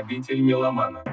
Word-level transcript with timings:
Обитель 0.00 0.40
меломана. 0.40 1.04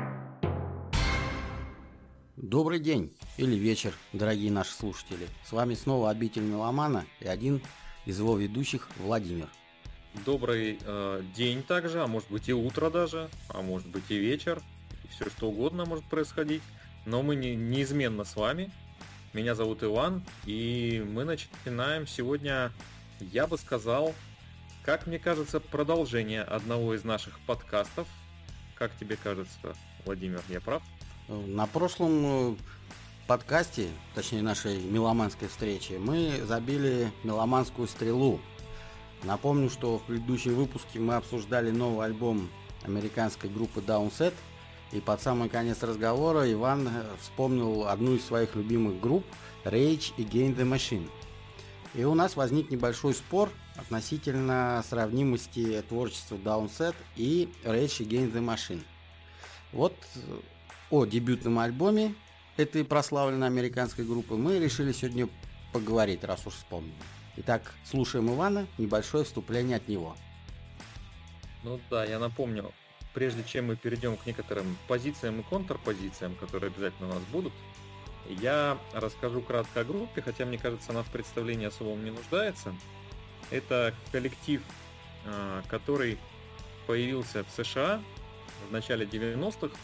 Добрый 2.37 2.79
день 2.79 3.13
или 3.35 3.55
вечер, 3.55 3.93
дорогие 4.13 4.49
наши 4.49 4.71
слушатели. 4.71 5.27
С 5.43 5.51
вами 5.51 5.73
снова 5.73 6.09
обитель 6.09 6.43
меломана 6.43 7.05
и 7.19 7.27
один 7.27 7.61
из 8.05 8.17
его 8.17 8.37
ведущих 8.37 8.87
Владимир. 8.95 9.49
Добрый 10.25 10.79
э, 10.81 11.21
день 11.35 11.63
также, 11.63 12.01
а 12.01 12.07
может 12.07 12.31
быть 12.31 12.47
и 12.47 12.53
утро 12.53 12.89
даже, 12.89 13.29
а 13.49 13.61
может 13.61 13.89
быть 13.89 14.05
и 14.07 14.17
вечер. 14.17 14.61
И 15.03 15.09
все 15.09 15.29
что 15.31 15.49
угодно 15.49 15.83
может 15.83 16.05
происходить. 16.05 16.61
Но 17.05 17.21
мы 17.23 17.35
не, 17.35 17.57
неизменно 17.57 18.23
с 18.23 18.37
вами. 18.37 18.71
Меня 19.33 19.53
зовут 19.53 19.83
Иван, 19.83 20.23
и 20.45 21.05
мы 21.05 21.25
начинаем 21.25 22.07
сегодня, 22.07 22.71
я 23.19 23.47
бы 23.47 23.57
сказал, 23.57 24.15
как 24.83 25.07
мне 25.07 25.19
кажется, 25.19 25.59
продолжение 25.59 26.41
одного 26.41 26.95
из 26.95 27.03
наших 27.03 27.37
подкастов. 27.41 28.07
Как 28.77 28.95
тебе 28.95 29.17
кажется, 29.17 29.57
Владимир, 30.05 30.41
я 30.49 30.61
прав? 30.61 30.83
На 31.27 31.65
прошлом 31.65 32.51
э, 32.51 32.55
подкасте, 33.25 33.89
точнее 34.13 34.43
нашей 34.43 34.79
меломанской 34.81 35.47
встрече, 35.47 35.97
мы 35.97 36.41
забили 36.45 37.11
меломанскую 37.23 37.87
стрелу. 37.87 38.39
Напомню, 39.23 39.69
что 39.69 39.97
в 39.97 40.03
предыдущем 40.03 40.53
выпуске 40.53 40.99
мы 40.99 41.15
обсуждали 41.15 41.71
новый 41.71 42.05
альбом 42.05 42.49
американской 42.83 43.49
группы 43.49 43.81
Downset, 43.81 44.33
и 44.91 45.01
под 45.01 45.21
самый 45.21 45.49
конец 45.49 45.81
разговора 45.81 46.49
Иван 46.51 46.87
э, 46.87 47.03
вспомнил 47.19 47.87
одну 47.87 48.13
из 48.13 48.25
своих 48.25 48.55
любимых 48.55 48.99
групп 49.01 49.25
Rage 49.65 50.13
Against 50.17 50.57
the 50.57 50.71
Machine. 50.71 51.09
И 51.93 52.03
у 52.03 52.13
нас 52.13 52.35
возник 52.35 52.69
небольшой 52.69 53.13
спор 53.13 53.51
относительно 53.75 54.83
сравнимости 54.87 55.81
творчества 55.87 56.35
Downset 56.35 56.95
и 57.15 57.49
Rage 57.63 58.05
Against 58.05 58.33
the 58.33 58.43
Machine. 58.43 58.83
Вот 59.71 59.95
э, 60.15 60.19
о 60.89 61.05
дебютном 61.05 61.59
альбоме 61.59 62.15
этой 62.57 62.83
прославленной 62.83 63.47
американской 63.47 64.05
группы 64.05 64.35
мы 64.35 64.59
решили 64.59 64.91
сегодня 64.91 65.29
поговорить, 65.73 66.23
раз 66.23 66.45
уж 66.45 66.53
вспомнили. 66.53 66.93
Итак, 67.37 67.73
слушаем 67.85 68.33
Ивана, 68.33 68.67
небольшое 68.77 69.23
вступление 69.23 69.77
от 69.77 69.87
него. 69.87 70.15
Ну 71.63 71.79
да, 71.89 72.03
я 72.05 72.17
напомню, 72.17 72.71
прежде 73.13 73.43
чем 73.43 73.67
мы 73.67 73.75
перейдем 73.75 74.17
к 74.17 74.25
некоторым 74.25 74.77
позициям 74.87 75.39
и 75.41 75.43
контрпозициям, 75.43 76.35
которые 76.35 76.71
обязательно 76.71 77.09
у 77.09 77.13
нас 77.13 77.23
будут, 77.31 77.53
я 78.25 78.77
расскажу 78.93 79.41
кратко 79.41 79.81
о 79.81 79.83
группе, 79.83 80.21
хотя 80.21 80.45
мне 80.45 80.57
кажется, 80.57 80.91
она 80.91 81.03
в 81.03 81.09
представлении 81.09 81.65
особом 81.65 82.03
не 82.03 82.11
нуждается. 82.11 82.75
Это 83.49 83.93
коллектив, 84.11 84.61
а, 85.25 85.61
который 85.67 86.17
появился 86.85 87.43
в 87.43 87.49
США 87.51 88.01
в 88.67 88.71
начале 88.71 89.05
90-х, 89.05 89.75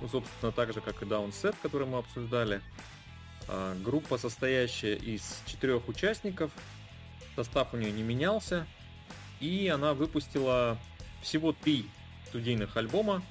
ну, 0.00 0.08
собственно, 0.08 0.52
так 0.52 0.72
же, 0.72 0.80
как 0.80 1.02
и 1.02 1.04
Downset, 1.04 1.54
который 1.62 1.86
мы 1.86 1.98
обсуждали. 1.98 2.60
А, 3.48 3.76
группа, 3.82 4.18
состоящая 4.18 4.94
из 4.94 5.42
четырех 5.46 5.88
участников, 5.88 6.50
состав 7.36 7.74
у 7.74 7.76
нее 7.76 7.92
не 7.92 8.02
менялся, 8.02 8.66
и 9.40 9.68
она 9.68 9.94
выпустила 9.94 10.78
всего 11.22 11.52
три 11.52 11.86
студийных 12.28 12.76
альбома 12.76 13.22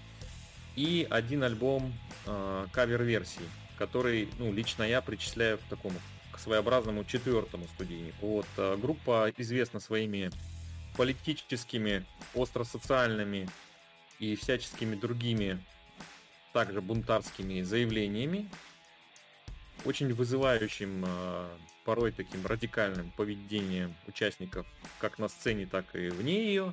и 0.76 1.08
один 1.10 1.44
альбом 1.44 1.94
э, 2.26 2.68
кавер-версий 2.72 3.48
который, 3.82 4.30
ну, 4.38 4.54
лично 4.54 4.84
я 4.84 5.02
причисляю 5.02 5.58
к 5.58 5.62
такому, 5.62 5.96
к 6.32 6.38
своеобразному 6.38 7.04
четвертому 7.04 7.66
студийнику. 7.74 8.28
Вот, 8.28 8.46
э, 8.58 8.78
группа 8.80 9.34
известна 9.38 9.80
своими 9.80 10.30
политическими, 10.96 12.06
остросоциальными 12.36 13.50
и 14.20 14.36
всяческими 14.36 14.94
другими, 14.94 15.58
также 16.54 16.80
бунтарскими 16.80 17.64
заявлениями, 17.64 18.52
очень 19.84 20.14
вызывающим, 20.14 21.04
э, 21.04 21.50
порой 21.84 22.12
таким 22.12 22.46
радикальным 22.46 23.10
поведением 23.18 23.96
участников 24.08 24.68
как 25.00 25.18
на 25.18 25.28
сцене, 25.28 25.66
так 25.66 25.96
и 25.96 26.10
вне 26.10 26.46
ее, 26.46 26.72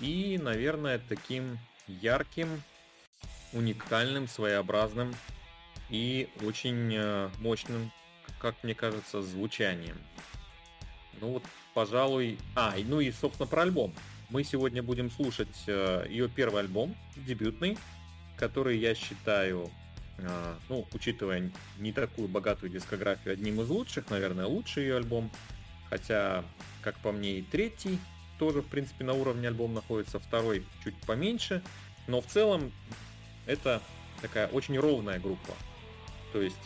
и, 0.00 0.40
наверное, 0.42 0.98
таким 0.98 1.60
ярким, 1.86 2.60
уникальным, 3.52 4.26
своеобразным 4.26 5.14
и 5.90 6.28
очень 6.42 6.94
э, 6.94 7.30
мощным, 7.40 7.90
как 8.38 8.54
мне 8.62 8.74
кажется, 8.74 9.22
звучанием. 9.22 9.96
Ну 11.20 11.34
вот, 11.34 11.42
пожалуй... 11.74 12.38
А, 12.54 12.74
ну 12.84 13.00
и, 13.00 13.10
собственно, 13.12 13.46
про 13.46 13.62
альбом. 13.62 13.94
Мы 14.30 14.44
сегодня 14.44 14.82
будем 14.82 15.10
слушать 15.10 15.64
э, 15.66 16.06
ее 16.08 16.28
первый 16.28 16.60
альбом, 16.60 16.94
дебютный, 17.16 17.78
который 18.36 18.78
я 18.78 18.94
считаю, 18.94 19.70
э, 20.18 20.54
ну, 20.68 20.86
учитывая 20.92 21.50
не 21.78 21.92
такую 21.92 22.28
богатую 22.28 22.70
дискографию, 22.70 23.34
одним 23.34 23.60
из 23.60 23.68
лучших, 23.68 24.10
наверное, 24.10 24.46
лучший 24.46 24.84
ее 24.84 24.96
альбом. 24.96 25.30
Хотя, 25.90 26.44
как 26.82 26.98
по 26.98 27.12
мне, 27.12 27.38
и 27.38 27.42
третий 27.42 27.98
тоже, 28.38 28.62
в 28.62 28.66
принципе, 28.66 29.04
на 29.04 29.12
уровне 29.12 29.48
альбом 29.48 29.74
находится, 29.74 30.18
второй 30.18 30.66
чуть 30.82 30.96
поменьше. 31.02 31.62
Но 32.06 32.20
в 32.20 32.26
целом 32.26 32.72
это 33.46 33.80
такая 34.20 34.48
очень 34.48 34.78
ровная 34.78 35.20
группа. 35.20 35.54
То 36.34 36.42
есть 36.42 36.56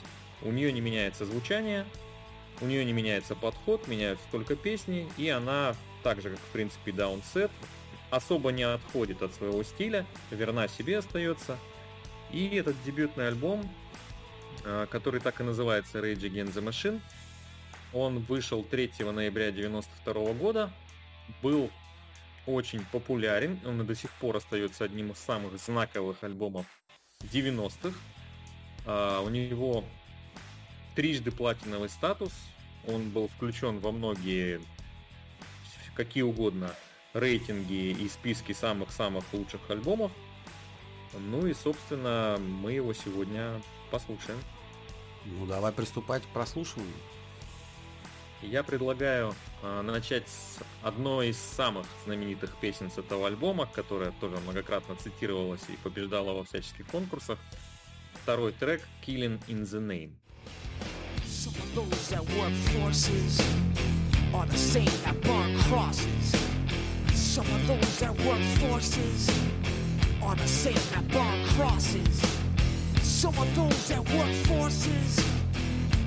у 0.40 0.50
нее 0.50 0.72
не 0.72 0.80
меняется 0.80 1.26
звучание, 1.26 1.84
у 2.62 2.64
нее 2.64 2.86
не 2.86 2.94
меняется 2.94 3.34
подход, 3.34 3.86
меняются 3.86 4.24
только 4.30 4.56
песни, 4.56 5.06
и 5.18 5.28
она, 5.28 5.76
так 6.02 6.22
же 6.22 6.30
как 6.30 6.38
в 6.38 6.50
принципе 6.52 6.90
Downset, 6.90 7.50
особо 8.08 8.50
не 8.50 8.62
отходит 8.62 9.20
от 9.20 9.34
своего 9.34 9.62
стиля, 9.62 10.06
верна 10.30 10.68
себе 10.68 10.96
остается. 10.96 11.58
И 12.32 12.56
этот 12.56 12.82
дебютный 12.84 13.28
альбом, 13.28 13.70
а, 14.64 14.86
который 14.86 15.20
так 15.20 15.38
и 15.42 15.44
называется 15.44 15.98
Rage 15.98 16.22
Against 16.22 16.54
the 16.54 16.64
Machine, 16.64 17.02
он 17.92 18.20
вышел 18.20 18.62
3 18.62 19.12
ноября 19.12 19.48
1992 19.48 20.32
года, 20.32 20.72
был 21.42 21.70
очень 22.46 22.82
популярен, 22.90 23.60
он 23.66 23.86
до 23.86 23.94
сих 23.94 24.10
пор 24.12 24.38
остается 24.38 24.84
одним 24.84 25.10
из 25.10 25.18
самых 25.18 25.58
знаковых 25.58 26.24
альбомов 26.24 26.64
90-х. 27.20 27.92
А, 28.90 29.20
у 29.20 29.28
него 29.28 29.84
трижды 30.94 31.30
платиновый 31.30 31.90
статус, 31.90 32.32
он 32.86 33.10
был 33.10 33.28
включен 33.28 33.80
во 33.80 33.92
многие, 33.92 34.62
какие 35.94 36.22
угодно, 36.22 36.74
рейтинги 37.12 37.90
и 37.90 38.08
списки 38.08 38.52
самых-самых 38.52 39.24
лучших 39.32 39.60
альбомов. 39.68 40.10
Ну 41.12 41.46
и, 41.46 41.52
собственно, 41.52 42.38
мы 42.40 42.72
его 42.72 42.94
сегодня 42.94 43.60
послушаем. 43.90 44.38
Ну, 45.26 45.44
давай 45.44 45.72
приступать 45.72 46.22
к 46.22 46.28
прослушиванию. 46.28 46.94
Я 48.40 48.62
предлагаю 48.62 49.34
э, 49.62 49.82
начать 49.82 50.28
с 50.28 50.58
одной 50.82 51.30
из 51.30 51.38
самых 51.38 51.86
знаменитых 52.04 52.56
песен 52.56 52.90
с 52.90 52.96
этого 52.96 53.26
альбома, 53.26 53.66
которая 53.66 54.12
тоже 54.12 54.36
многократно 54.38 54.94
цитировалась 54.96 55.62
и 55.68 55.72
побеждала 55.82 56.32
во 56.32 56.44
всяческих 56.44 56.86
конкурсах. 56.86 57.38
Второй 58.27 58.51
трек 58.53 58.81
Killing 59.01 59.39
in 59.47 59.65
the 59.65 59.79
Name. 59.79 60.15
Some 61.25 61.53
of 61.55 61.75
those 61.75 62.09
that 62.09 62.21
work 62.37 62.53
forces 62.71 63.41
are 64.33 64.45
the 64.45 64.57
same 64.57 64.91
that 65.03 65.19
burn 65.21 65.57
crosses. 65.69 66.35
Some 67.13 67.45
of 67.47 67.67
those 67.67 67.99
that 67.99 68.17
work 68.25 68.41
forces 68.59 69.29
are 70.21 70.35
the 70.35 70.47
same 70.47 70.83
that 70.93 71.07
burn 71.09 71.45
crosses. 71.49 72.21
Some 73.01 73.37
of 73.37 73.55
those 73.55 73.87
that 73.89 74.09
work 74.15 74.33
forces 74.45 75.19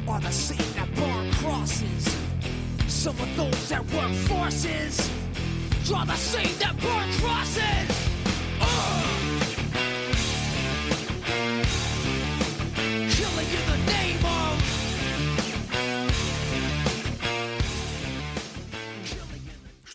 are 0.08 0.20
the 0.20 0.30
same 0.30 0.72
that 0.74 0.94
burn 0.94 1.30
crosses. 1.32 2.16
Some 2.86 3.18
of 3.20 3.36
those 3.36 3.68
that 3.68 3.84
work 3.92 4.12
forces 4.28 5.10
are 5.92 6.06
the 6.06 6.16
same 6.16 6.58
that 6.58 6.76
burn 6.80 7.12
crosses. 7.20 8.09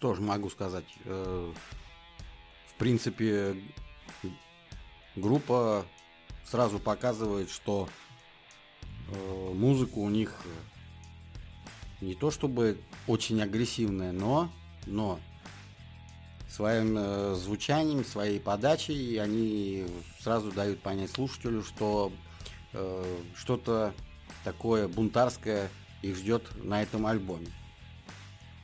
Что 0.07 0.15
ж 0.15 0.21
могу 0.21 0.49
сказать? 0.51 0.85
Э, 1.05 1.53
в 2.69 2.75
принципе, 2.75 3.57
группа 5.17 5.85
сразу 6.45 6.79
показывает, 6.79 7.51
что 7.51 7.89
э, 9.09 9.53
музыка 9.53 9.99
у 9.99 10.09
них 10.09 10.33
не 12.01 12.15
то 12.15 12.31
чтобы 12.31 12.79
очень 13.09 13.43
агрессивная, 13.43 14.13
но, 14.13 14.49
но 14.87 15.19
своим 16.49 16.97
э, 16.97 17.35
звучанием, 17.35 18.05
своей 18.05 18.39
подачей 18.39 19.21
они 19.21 19.89
сразу 20.21 20.53
дают 20.53 20.83
понять 20.83 21.11
слушателю, 21.11 21.65
что 21.65 22.13
что-то 23.35 23.93
такое 24.45 24.87
бунтарское 24.87 25.69
их 26.03 26.15
ждет 26.15 26.45
на 26.63 26.81
этом 26.81 27.07
альбоме. 27.07 27.49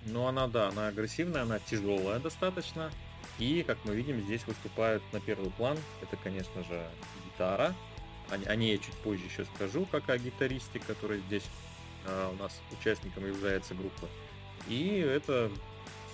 Ну, 0.07 0.27
она, 0.27 0.49
да, 0.49 0.69
она 0.69 0.89
агрессивная, 0.89 1.43
она 1.43 1.59
тяжелая 1.59 2.19
достаточно. 2.19 2.91
И, 3.39 3.63
как 3.67 3.79
мы 3.85 3.95
видим, 3.95 4.21
здесь 4.21 4.47
выступают 4.47 5.03
на 5.13 5.21
первый 5.21 5.51
план. 5.51 5.79
Это, 6.03 6.17
конечно 6.17 6.63
же, 6.65 6.87
гитара. 7.27 7.75
О, 8.31 8.55
ней 8.55 8.73
я 8.73 8.79
чуть 8.79 8.95
позже 8.97 9.25
еще 9.25 9.45
скажу, 9.45 9.87
как 9.91 10.09
о 10.09 10.19
гитаристе, 10.19 10.79
который 10.81 11.21
здесь 11.21 11.45
а, 12.07 12.31
у 12.31 12.43
нас 12.43 12.61
участником 12.79 13.27
является 13.27 13.75
группы. 13.75 14.09
И 14.69 14.99
это, 14.99 15.51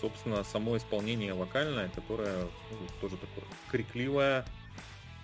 собственно, 0.00 0.42
само 0.44 0.76
исполнение 0.76 1.34
вокальное, 1.34 1.88
которое 1.90 2.42
ну, 2.70 2.78
тоже 3.00 3.16
такое 3.16 3.44
крикливое, 3.70 4.44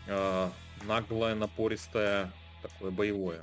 э, 0.07 0.51
наглое, 0.85 1.35
напористое, 1.35 2.31
такое 2.63 2.91
боевое. 2.91 3.43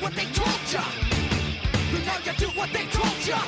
what 0.00 0.14
they 0.14 0.24
told 0.32 0.72
ya. 0.72 0.82
We 1.92 1.98
now 2.04 2.16
you 2.24 2.32
do 2.38 2.46
what 2.58 2.72
they 2.72 2.86
told 2.86 3.26
ya. 3.26 3.38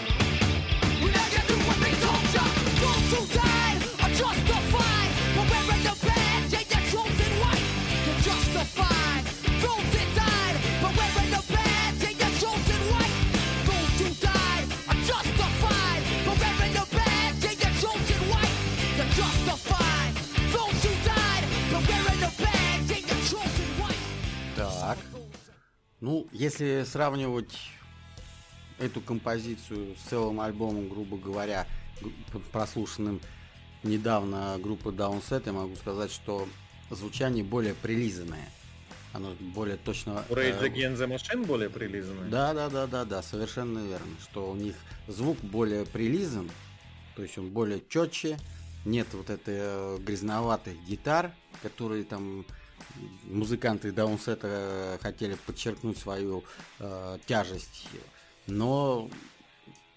We 1.02 1.10
now 1.10 1.26
you 1.32 1.42
do 1.48 1.56
what 1.66 1.78
they 1.80 1.94
told 2.04 2.34
ya. 2.34 2.44
Go 2.80 3.26
to 3.26 3.38
die. 3.38 3.51
Ну, 26.02 26.26
если 26.32 26.82
сравнивать 26.84 27.56
эту 28.80 29.00
композицию 29.00 29.94
с 29.96 30.08
целым 30.08 30.40
альбомом, 30.40 30.88
грубо 30.88 31.16
говоря, 31.16 31.64
прослушанным 32.50 33.20
недавно 33.84 34.58
группы 34.58 34.90
Downset, 34.90 35.44
я 35.46 35.52
могу 35.52 35.76
сказать, 35.76 36.10
что 36.10 36.48
звучание 36.90 37.44
более 37.44 37.74
прилизанное. 37.74 38.48
Оно 39.12 39.36
более 39.54 39.76
точно... 39.76 40.24
У 40.28 40.32
Rage 40.32 40.60
Against 40.62 40.96
the 40.96 41.06
Machine 41.06 41.46
более 41.46 41.70
прилизанное? 41.70 42.28
Да, 42.28 42.52
да, 42.52 42.68
да, 42.68 42.88
да, 42.88 43.04
да, 43.04 43.22
совершенно 43.22 43.78
верно. 43.78 44.16
Что 44.22 44.50
у 44.50 44.56
них 44.56 44.74
звук 45.06 45.38
более 45.38 45.86
прилизан, 45.86 46.50
то 47.14 47.22
есть 47.22 47.38
он 47.38 47.50
более 47.50 47.80
четче, 47.88 48.38
нет 48.84 49.06
вот 49.12 49.30
этой 49.30 49.54
э, 49.56 49.98
грязноватых 50.00 50.74
гитар, 50.84 51.32
которые 51.62 52.02
там 52.02 52.44
музыканты 53.24 53.92
даунсета 53.92 54.98
хотели 55.02 55.34
подчеркнуть 55.46 55.98
свою 55.98 56.44
э, 56.78 57.18
тяжесть, 57.26 57.88
но 58.46 59.08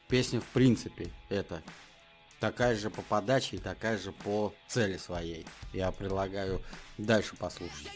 песня 0.07 0.41
в 0.41 0.45
принципе 0.45 1.11
это 1.29 1.61
такая 2.39 2.75
же 2.75 2.89
по 2.89 3.01
подаче 3.01 3.57
и 3.57 3.59
такая 3.59 3.97
же 3.97 4.11
по 4.11 4.53
цели 4.67 4.97
своей. 4.97 5.45
Я 5.73 5.91
предлагаю 5.91 6.61
дальше 6.97 7.35
послушать. 7.35 7.89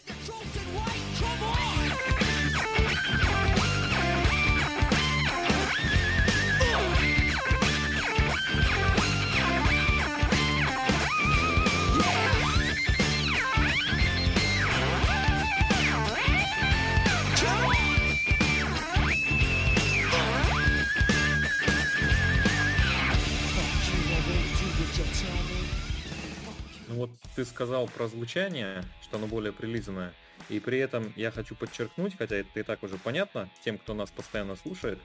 Ты 27.39 27.45
сказал 27.45 27.88
про 27.88 28.09
звучание, 28.09 28.83
что 29.01 29.15
оно 29.15 29.25
более 29.25 29.53
прилизанное, 29.53 30.13
и 30.50 30.59
при 30.59 30.77
этом 30.77 31.13
я 31.15 31.31
хочу 31.31 31.56
подчеркнуть, 31.56 32.18
хотя 32.18 32.36
это 32.36 32.59
и 32.59 32.63
так 32.63 32.83
уже 32.83 32.97
понятно, 32.97 33.50
тем, 33.63 33.77
кто 33.77 33.94
нас 33.94 34.12
постоянно 34.12 34.57
слушает, 34.57 35.00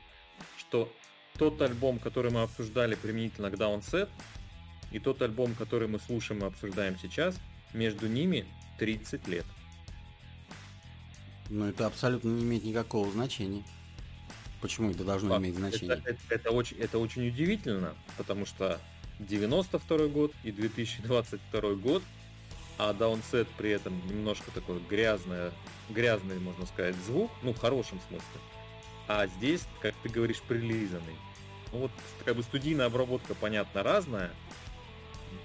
что 0.59 0.93
тот 1.39 1.63
альбом, 1.63 2.01
который 2.01 2.33
мы 2.33 2.43
обсуждали 2.43 2.97
применительно 2.97 3.53
к 3.53 3.55
Downset, 3.55 4.09
и 4.91 4.99
тот 4.99 5.23
альбом, 5.23 5.55
который 5.55 5.87
мы 5.87 6.01
слушаем 6.01 6.43
и 6.43 6.47
обсуждаем 6.47 6.99
сейчас, 6.99 7.39
между 7.73 8.09
ними 8.09 8.47
30 8.81 9.29
лет. 9.29 9.47
Но 11.51 11.69
это 11.69 11.87
абсолютно 11.87 12.31
не 12.31 12.43
имеет 12.43 12.65
никакого 12.65 13.13
значения. 13.13 13.63
Почему 14.61 14.91
это 14.91 15.05
должно 15.05 15.29
Факт. 15.29 15.45
иметь 15.45 15.55
значение? 15.55 15.99
Это, 15.99 16.11
это, 16.11 16.21
это, 16.31 16.51
очень, 16.51 16.79
это 16.79 16.99
очень 16.99 17.29
удивительно, 17.29 17.95
потому 18.17 18.45
что 18.45 18.81
92 19.21 20.09
год 20.09 20.33
и 20.43 20.51
2022 20.51 21.75
год, 21.75 22.03
а 22.79 22.93
даунсет 22.93 23.49
при 23.57 23.71
этом 23.71 23.95
немножко 24.09 24.51
такой 24.51 24.81
грязный, 24.89 25.53
грязный, 25.89 26.39
можно 26.39 26.67
сказать, 26.67 26.97
звук, 27.07 27.31
ну, 27.43 27.53
в 27.53 27.59
хорошем 27.59 28.01
смысле. 28.09 28.41
А 29.07 29.27
здесь, 29.27 29.63
как 29.81 29.95
ты 30.03 30.09
говоришь, 30.09 30.41
прилизанный. 30.43 31.17
Ну, 31.73 31.81
вот, 31.81 31.91
как 32.25 32.37
бы 32.37 32.43
студийная 32.43 32.87
обработка, 32.87 33.35
понятно, 33.35 33.83
разная, 33.83 34.31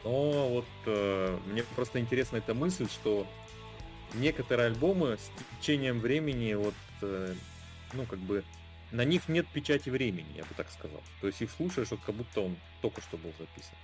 но 0.03 0.49
вот 0.49 0.65
э, 0.85 1.37
мне 1.47 1.63
просто 1.75 1.99
интересна 1.99 2.37
эта 2.37 2.53
мысль, 2.53 2.87
что 2.87 3.27
некоторые 4.13 4.67
альбомы 4.67 5.17
с 5.17 5.59
течением 5.59 5.99
времени 5.99 6.53
вот, 6.53 6.75
э, 7.01 7.33
ну, 7.93 8.05
как 8.05 8.19
бы 8.19 8.43
на 8.91 9.03
них 9.03 9.27
нет 9.27 9.47
печати 9.47 9.89
времени, 9.89 10.27
я 10.35 10.43
бы 10.43 10.49
так 10.55 10.69
сказал. 10.71 11.01
То 11.21 11.27
есть 11.27 11.41
их 11.41 11.51
слушаешь, 11.51 11.91
вот 11.91 11.99
как 12.05 12.15
будто 12.15 12.41
он 12.41 12.55
только 12.81 13.01
что 13.01 13.17
был 13.17 13.31
записан. 13.37 13.75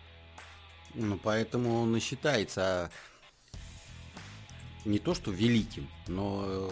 Ну, 0.93 1.17
поэтому 1.17 1.81
он 1.81 1.95
и 1.95 1.99
считается 1.99 2.89
не 4.85 4.99
то 4.99 5.13
что 5.13 5.31
великим, 5.31 5.87
но 6.07 6.43
э, 6.45 6.69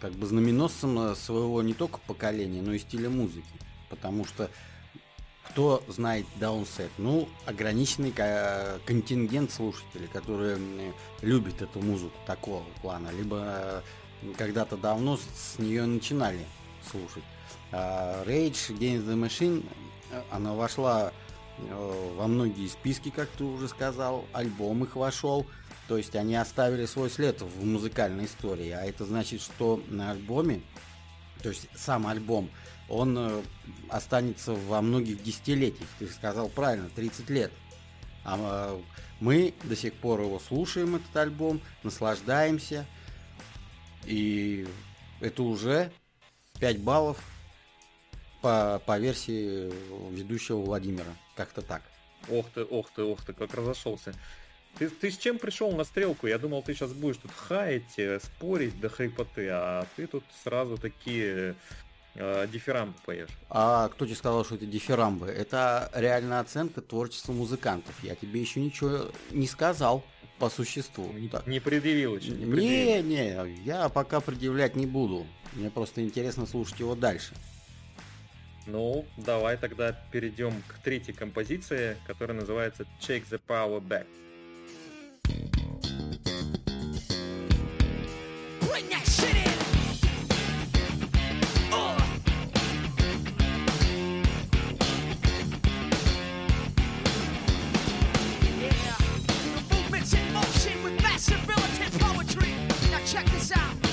как 0.00 0.12
бы 0.12 0.26
знаменосцем 0.26 1.14
своего 1.14 1.62
не 1.62 1.74
только 1.74 1.98
поколения, 2.06 2.62
но 2.62 2.72
и 2.72 2.78
стиля 2.78 3.10
музыки. 3.10 3.46
Потому 3.90 4.24
что 4.24 4.50
кто 5.48 5.82
знает 5.88 6.26
Даунсет? 6.40 6.90
Ну, 6.98 7.28
ограниченный 7.46 8.12
контингент 8.86 9.52
слушателей, 9.52 10.08
которые 10.08 10.58
любят 11.20 11.62
эту 11.62 11.80
музыку 11.80 12.16
такого 12.26 12.64
плана, 12.82 13.10
либо 13.10 13.42
э, 13.44 13.82
когда-то 14.36 14.76
давно 14.76 15.16
с 15.16 15.58
нее 15.58 15.84
начинали 15.84 16.44
слушать. 16.90 17.22
А, 17.72 18.24
Rage 18.24 18.76
Against 18.76 19.06
the 19.06 19.14
Machine, 19.14 19.64
она 20.30 20.54
вошла 20.54 21.12
э, 21.58 22.12
во 22.16 22.26
многие 22.26 22.68
списки, 22.68 23.10
как 23.10 23.28
ты 23.28 23.44
уже 23.44 23.68
сказал, 23.68 24.24
альбом 24.32 24.84
их 24.84 24.96
вошел, 24.96 25.46
то 25.88 25.96
есть 25.98 26.16
они 26.16 26.34
оставили 26.34 26.86
свой 26.86 27.10
след 27.10 27.42
в 27.42 27.64
музыкальной 27.64 28.24
истории, 28.26 28.70
а 28.70 28.84
это 28.84 29.04
значит, 29.04 29.42
что 29.42 29.82
на 29.88 30.12
альбоме, 30.12 30.62
то 31.42 31.50
есть 31.50 31.68
сам 31.74 32.06
альбом, 32.06 32.50
он 32.88 33.16
э, 33.18 33.42
останется 33.88 34.52
во 34.52 34.80
многих 34.82 35.22
десятилетиях, 35.22 35.88
ты 35.98 36.06
сказал 36.08 36.48
правильно, 36.48 36.88
30 36.94 37.30
лет. 37.30 37.52
А 38.24 38.76
э, 38.76 38.82
мы 39.20 39.54
до 39.62 39.76
сих 39.76 39.94
пор 39.94 40.22
его 40.22 40.38
слушаем, 40.38 40.96
этот 40.96 41.14
альбом, 41.16 41.60
наслаждаемся, 41.82 42.86
и 44.04 44.66
это 45.20 45.42
уже 45.42 45.92
5 46.60 46.80
баллов 46.80 47.18
по, 48.40 48.80
по 48.84 48.98
версии 48.98 49.70
ведущего 50.10 50.58
Владимира. 50.58 51.14
Как-то 51.36 51.62
так. 51.62 51.82
Ох 52.28 52.46
ты, 52.54 52.64
ох 52.64 52.90
ты, 52.90 53.02
ох 53.02 53.24
ты, 53.24 53.32
как 53.32 53.54
разошелся. 53.54 54.14
Ты, 54.78 54.88
ты 54.88 55.10
с 55.10 55.16
чем 55.16 55.38
пришел 55.38 55.72
на 55.72 55.84
стрелку? 55.84 56.26
Я 56.26 56.38
думал, 56.38 56.62
ты 56.62 56.74
сейчас 56.74 56.92
будешь 56.92 57.18
тут 57.18 57.30
хаять, 57.32 57.98
э, 57.98 58.18
спорить 58.20 58.78
до 58.80 58.88
хрипоты, 58.88 59.48
а 59.50 59.86
ты 59.94 60.06
тут 60.06 60.24
сразу 60.42 60.76
такие 60.76 61.54
э, 62.14 62.46
дифирамбы 62.52 62.94
поешь. 63.06 63.30
А 63.50 63.88
кто 63.88 64.04
тебе 64.04 64.16
сказал, 64.16 64.44
что 64.44 64.56
это 64.56 64.66
дифирамбы? 64.66 65.26
Это 65.26 65.90
реальная 65.94 66.40
оценка 66.40 66.80
творчества 66.80 67.32
музыкантов. 67.32 67.94
Я 68.02 68.16
тебе 68.16 68.40
еще 68.40 68.60
ничего 68.60 69.10
не 69.30 69.46
сказал 69.46 70.04
по 70.38 70.50
существу. 70.50 71.12
Не, 71.12 71.30
не 71.46 71.60
предъявил 71.60 72.16
еще. 72.16 72.30
Не, 72.30 72.44
не, 72.44 73.02
не, 73.02 73.62
я 73.64 73.88
пока 73.88 74.20
предъявлять 74.20 74.74
не 74.74 74.86
буду. 74.86 75.24
Мне 75.52 75.70
просто 75.70 76.02
интересно 76.02 76.46
слушать 76.46 76.80
его 76.80 76.96
дальше. 76.96 77.34
Ну, 78.66 79.04
давай 79.16 79.56
тогда 79.56 79.92
перейдем 80.10 80.54
к 80.66 80.82
третьей 80.82 81.14
композиции, 81.14 81.96
которая 82.06 82.38
называется 82.38 82.86
Check 83.00 83.24
the 83.30 83.40
Power 83.46 83.80
Back. 83.80 84.06
Bring 88.60 88.88
that 88.90 89.06
shit 89.06 89.36
in. 89.36 89.58
Uh. 91.72 91.98
Yeah. 98.60 98.98
Movement's 99.70 100.12
in 100.12 100.32
motion 100.34 100.82
with 100.82 101.02
poetry. 101.98 102.52
Now 102.90 103.00
check 103.06 103.24
this 103.26 103.52
out. 103.52 103.83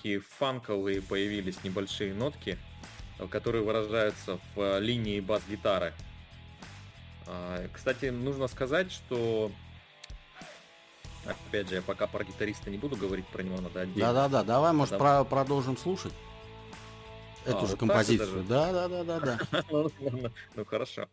Такие 0.00 0.20
фанковые 0.20 1.02
появились 1.02 1.62
небольшие 1.62 2.14
нотки, 2.14 2.56
которые 3.28 3.62
выражаются 3.62 4.38
в 4.54 4.78
линии 4.78 5.20
бас-гитары. 5.20 5.92
А, 7.26 7.66
кстати, 7.70 8.06
нужно 8.06 8.48
сказать, 8.48 8.90
что 8.90 9.52
Опять 11.26 11.68
же, 11.68 11.74
я 11.74 11.82
пока 11.82 12.06
про 12.06 12.24
гитариста 12.24 12.70
не 12.70 12.78
буду 12.78 12.96
говорить, 12.96 13.26
про 13.26 13.42
него 13.42 13.60
надо 13.60 13.82
отдельно. 13.82 14.14
Да-да-да, 14.14 14.42
давай, 14.42 14.72
может, 14.72 14.96
про 14.96 15.22
продолжим 15.22 15.76
слушать 15.76 16.14
эту 17.44 17.58
а, 17.58 17.60
же 17.60 17.66
вот 17.66 17.78
композицию. 17.78 18.42
Да-да-да-да-да. 18.44 19.38
Ну 20.54 20.64
хорошо. 20.64 21.08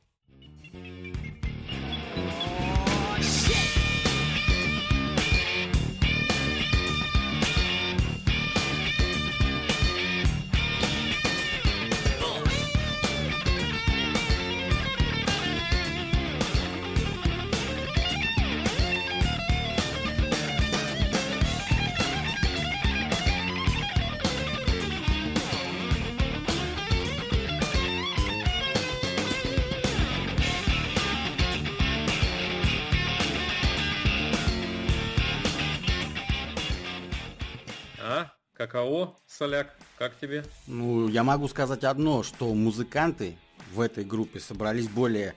Какао, 38.67 39.15
Соляк, 39.27 39.73
как 39.97 40.19
тебе? 40.19 40.43
Ну, 40.67 41.07
я 41.07 41.23
могу 41.23 41.47
сказать 41.47 41.85
одно, 41.85 42.21
что 42.21 42.53
музыканты 42.53 43.37
в 43.71 43.79
этой 43.79 44.03
группе 44.03 44.41
собрались 44.41 44.89
более 44.89 45.35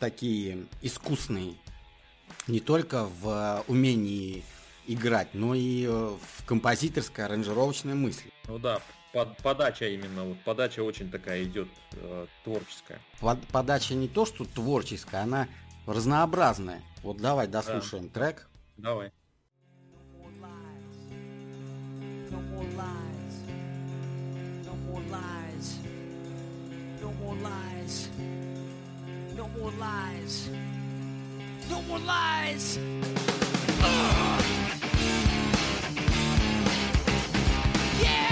такие 0.00 0.66
искусные. 0.80 1.56
Не 2.46 2.60
только 2.60 3.04
в 3.04 3.62
умении 3.68 4.44
играть, 4.86 5.28
но 5.34 5.54
и 5.54 5.86
в 5.86 6.46
композиторской 6.46 7.26
аранжировочной 7.26 7.94
мысли. 7.94 8.32
Ну 8.48 8.58
да, 8.58 8.80
под, 9.12 9.36
подача 9.38 9.86
именно, 9.88 10.24
вот 10.24 10.40
подача 10.42 10.80
очень 10.80 11.10
такая 11.10 11.44
идет 11.44 11.68
э, 11.92 12.26
творческая. 12.44 12.98
Под, 13.20 13.46
подача 13.48 13.94
не 13.94 14.08
то, 14.08 14.24
что 14.24 14.46
творческая, 14.46 15.24
она 15.24 15.48
разнообразная. 15.86 16.80
Вот 17.02 17.18
давай 17.18 17.46
дослушаем 17.46 18.08
да. 18.08 18.20
трек. 18.20 18.48
Давай. 18.78 19.12
more 22.62 22.84
lies. 22.84 23.34
No 24.66 24.74
more 24.86 25.02
lies. 25.10 25.78
No 27.00 27.12
more 27.20 27.36
lies. 27.36 28.08
No 29.36 29.48
more 29.58 29.72
lies. 29.72 30.48
No 31.70 31.82
more 31.82 31.98
lies. 31.98 32.78
Ugh. 33.82 34.44
Yeah! 38.00 38.31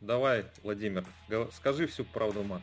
Давай, 0.00 0.46
Владимир, 0.62 1.04
скажи 1.56 1.86
всю 1.86 2.04
правду 2.04 2.42
мат. 2.42 2.62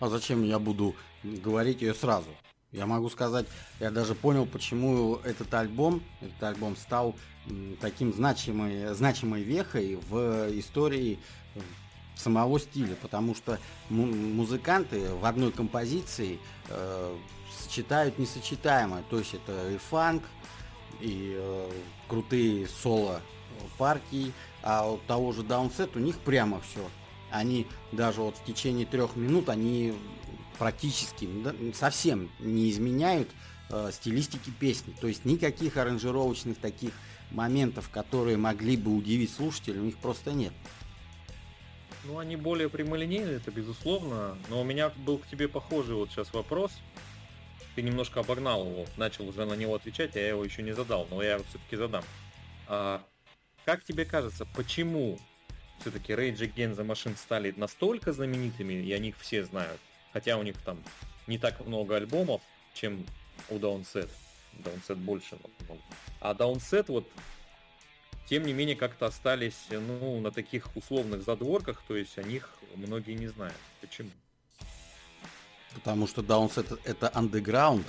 А 0.00 0.08
зачем 0.08 0.42
я 0.42 0.58
буду 0.58 0.94
говорить 1.22 1.82
ее 1.82 1.94
сразу? 1.94 2.28
Я 2.72 2.86
могу 2.86 3.08
сказать, 3.08 3.46
я 3.80 3.90
даже 3.90 4.14
понял, 4.14 4.44
почему 4.46 5.16
этот 5.24 5.54
альбом, 5.54 6.02
этот 6.20 6.42
альбом 6.42 6.76
стал 6.76 7.14
таким 7.80 8.12
значимой, 8.12 8.94
значимой 8.94 9.42
вехой 9.42 9.96
в 9.96 10.50
истории 10.58 11.18
самого 12.16 12.58
стиля, 12.60 12.96
потому 13.00 13.34
что 13.34 13.58
музыканты 13.88 15.08
в 15.14 15.24
одной 15.24 15.52
композиции 15.52 16.38
э, 16.68 17.16
сочетают 17.58 18.18
несочетаемое, 18.18 19.04
то 19.08 19.18
есть 19.18 19.34
это 19.34 19.70
и 19.70 19.78
фанк, 19.78 20.22
и 21.00 21.34
э, 21.36 21.70
крутые 22.08 22.66
соло 22.66 23.20
партии, 23.78 24.32
а 24.64 24.90
у 24.90 24.96
того 24.96 25.32
же 25.32 25.42
Даунсет 25.42 25.94
у 25.94 25.98
них 25.98 26.18
прямо 26.18 26.60
все. 26.60 26.88
Они 27.30 27.66
даже 27.92 28.22
вот 28.22 28.38
в 28.38 28.44
течение 28.44 28.86
трех 28.86 29.14
минут, 29.14 29.50
они 29.50 29.94
практически 30.58 31.28
да, 31.44 31.54
совсем 31.74 32.30
не 32.38 32.70
изменяют 32.70 33.28
э, 33.68 33.90
стилистики 33.92 34.50
песни. 34.50 34.94
То 34.98 35.06
есть 35.06 35.26
никаких 35.26 35.76
аранжировочных 35.76 36.56
таких 36.58 36.92
моментов, 37.30 37.90
которые 37.90 38.38
могли 38.38 38.78
бы 38.78 38.94
удивить 38.96 39.34
слушателя, 39.34 39.80
у 39.80 39.84
них 39.84 39.98
просто 39.98 40.32
нет. 40.32 40.54
Ну, 42.04 42.18
они 42.18 42.36
более 42.36 42.70
прямолинейные, 42.70 43.36
это 43.36 43.50
безусловно. 43.50 44.38
Но 44.48 44.62
у 44.62 44.64
меня 44.64 44.90
был 44.96 45.18
к 45.18 45.26
тебе 45.26 45.46
похожий 45.46 45.94
вот 45.94 46.10
сейчас 46.10 46.32
вопрос. 46.32 46.72
Ты 47.74 47.82
немножко 47.82 48.20
обогнал 48.20 48.66
его, 48.66 48.86
начал 48.96 49.28
уже 49.28 49.44
на 49.44 49.54
него 49.54 49.74
отвечать, 49.74 50.16
а 50.16 50.20
я 50.20 50.28
его 50.28 50.44
еще 50.44 50.62
не 50.62 50.72
задал, 50.72 51.06
но 51.10 51.22
я 51.22 51.34
его 51.34 51.44
все-таки 51.50 51.76
задам. 51.76 52.04
А, 52.66 53.02
как 53.74 53.82
тебе 53.82 54.04
кажется, 54.04 54.46
почему 54.54 55.18
все-таки 55.80 56.12
Rage 56.12 56.38
Against 56.38 56.76
the 56.76 56.86
Machine 56.86 57.16
стали 57.16 57.52
настолько 57.56 58.12
знаменитыми, 58.12 58.74
и 58.74 58.92
они 58.92 59.08
их 59.08 59.18
все 59.18 59.42
знают? 59.42 59.80
Хотя 60.12 60.38
у 60.38 60.44
них 60.44 60.56
там 60.62 60.80
не 61.26 61.38
так 61.38 61.58
много 61.66 61.96
альбомов, 61.96 62.40
чем 62.72 63.04
у 63.48 63.56
Downset. 63.56 64.08
Downset 64.52 64.94
больше. 64.94 65.38
А 66.20 66.34
Downset 66.34 66.84
вот 66.86 67.10
тем 68.28 68.46
не 68.46 68.52
менее 68.52 68.76
как-то 68.76 69.06
остались 69.06 69.66
ну, 69.70 70.20
на 70.20 70.30
таких 70.30 70.76
условных 70.76 71.24
задворках, 71.24 71.82
то 71.88 71.96
есть 71.96 72.16
о 72.16 72.22
них 72.22 72.54
многие 72.76 73.14
не 73.14 73.26
знают. 73.26 73.58
Почему? 73.80 74.10
Потому 75.74 76.06
что 76.06 76.22
Downset 76.22 76.78
это 76.84 77.10
underground, 77.12 77.84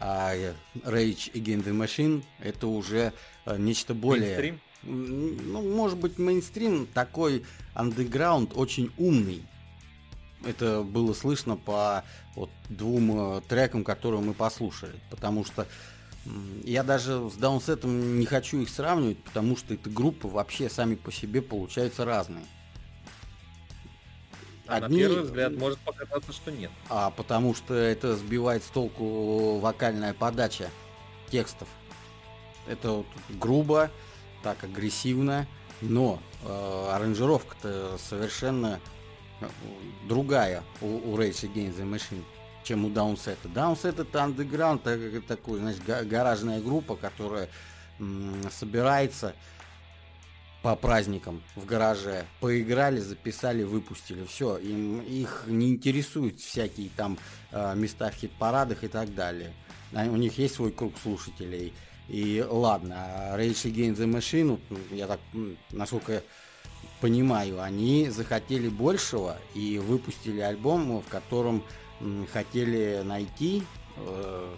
а 0.00 0.34
Rage 0.76 1.30
Against 1.34 1.64
the 1.64 1.78
Machine 1.78 2.24
это 2.38 2.68
уже 2.68 3.12
э, 3.44 3.58
нечто 3.58 3.92
более... 3.92 4.38
Mainstream? 4.38 4.60
Ну, 4.86 5.62
может 5.74 5.98
быть, 5.98 6.18
мейнстрим 6.18 6.86
такой 6.86 7.44
андеграунд 7.74 8.52
очень 8.54 8.90
умный. 8.98 9.42
Это 10.44 10.82
было 10.82 11.14
слышно 11.14 11.56
по 11.56 12.04
вот, 12.34 12.50
двум 12.68 13.36
э, 13.36 13.40
трекам, 13.48 13.82
которые 13.82 14.20
мы 14.20 14.34
послушали. 14.34 14.94
Потому 15.10 15.44
что 15.44 15.66
я 16.64 16.82
даже 16.82 17.30
с 17.30 17.34
даунсетом 17.34 18.18
не 18.18 18.26
хочу 18.26 18.60
их 18.60 18.68
сравнивать, 18.68 19.18
потому 19.18 19.56
что 19.56 19.74
эти 19.74 19.88
группы 19.88 20.28
вообще 20.28 20.68
сами 20.68 20.94
по 20.94 21.12
себе 21.12 21.42
получаются 21.42 22.04
разные. 22.04 22.44
А 24.66 24.76
Одни... 24.76 25.02
на 25.02 25.08
первый 25.08 25.24
взгляд 25.24 25.52
может 25.56 25.78
показаться, 25.80 26.32
что 26.32 26.50
нет. 26.50 26.70
А 26.88 27.10
потому 27.10 27.54
что 27.54 27.74
это 27.74 28.16
сбивает 28.16 28.64
с 28.64 28.68
толку 28.68 29.58
вокальная 29.58 30.14
подача 30.14 30.70
текстов. 31.30 31.68
Это 32.66 32.90
вот 32.90 33.06
грубо, 33.28 33.90
так 34.44 34.62
агрессивно, 34.62 35.48
но 35.80 36.22
э, 36.44 36.88
аранжировка-то 36.92 37.96
совершенно 37.98 38.78
э, 39.40 39.48
другая 40.06 40.62
у, 40.80 40.86
у 40.86 41.18
Rage 41.18 41.50
Against 41.50 41.78
the 41.78 41.90
Machine, 41.90 42.22
чем 42.62 42.84
у 42.84 42.90
Downset. 42.90 43.38
Downset 43.44 44.02
это 44.02 44.22
андеграунд, 44.22 44.82
такой, 45.26 45.58
значит, 45.58 45.82
гаражная 45.84 46.60
группа, 46.60 46.94
которая 46.94 47.48
м, 47.98 48.36
собирается 48.50 49.34
по 50.62 50.76
праздникам 50.76 51.42
в 51.56 51.64
гараже, 51.64 52.24
поиграли, 52.40 53.00
записали, 53.00 53.64
выпустили, 53.64 54.24
все, 54.24 54.58
им 54.58 55.00
их 55.00 55.44
не 55.46 55.70
интересуют 55.70 56.40
всякие 56.40 56.90
там 56.96 57.18
э, 57.50 57.74
места 57.76 58.10
в 58.10 58.14
хит-парадах 58.14 58.84
и 58.84 58.88
так 58.88 59.14
далее. 59.14 59.52
У 59.92 60.16
них 60.16 60.38
есть 60.38 60.56
свой 60.56 60.72
круг 60.72 60.94
слушателей. 61.00 61.72
И 62.08 62.44
ладно, 62.46 63.32
Rage 63.34 63.72
Against 63.72 63.96
the 63.96 64.06
Machine, 64.06 64.60
я 64.90 65.06
так, 65.06 65.20
насколько 65.70 66.22
понимаю, 67.00 67.62
они 67.62 68.10
захотели 68.10 68.68
большего 68.68 69.38
и 69.54 69.78
выпустили 69.78 70.40
альбом, 70.40 71.00
в 71.00 71.08
котором 71.08 71.62
хотели 72.32 73.02
найти 73.04 73.62
э, 73.96 74.54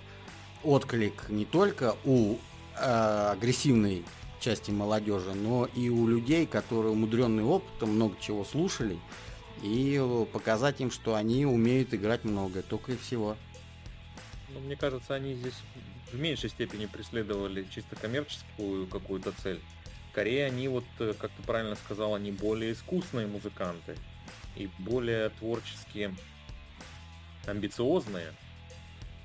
отклик 0.65 1.29
не 1.29 1.45
только 1.45 1.97
у 2.05 2.37
э, 2.79 3.31
агрессивной 3.33 4.05
части 4.41 4.71
молодежи, 4.71 5.33
но 5.35 5.67
и 5.67 5.88
у 5.88 6.07
людей, 6.07 6.47
которые 6.47 6.93
умудренные 6.93 7.47
опытом, 7.47 7.91
много 7.91 8.17
чего 8.21 8.45
слушали, 8.45 8.99
и 9.62 10.26
показать 10.33 10.81
им, 10.81 10.91
что 10.91 11.15
они 11.15 11.47
умеют 11.47 11.95
играть 11.95 12.25
много, 12.25 12.62
только 12.62 12.93
и 12.93 12.97
всего. 12.97 13.37
Ну, 14.50 14.61
мне 14.61 14.76
кажется, 14.76 15.15
они 15.15 15.35
здесь 15.35 15.55
в 16.13 16.19
меньшей 16.19 16.51
степени 16.51 16.87
преследовали 16.87 17.67
чисто 17.71 17.97
коммерческую 17.97 18.87
какую-то 18.87 19.33
цель. 19.33 19.61
Скорее 20.13 20.47
они 20.47 20.69
вот, 20.69 20.85
э, 20.99 21.13
как 21.19 21.31
ты 21.33 21.43
правильно 21.43 21.77
сказал, 21.77 22.15
они 22.15 22.33
более 22.33 22.73
искусные 22.73 23.27
музыканты 23.27 23.97
и 24.55 24.71
более 24.79 25.29
творчески 25.31 26.15
амбициозные. 27.47 28.33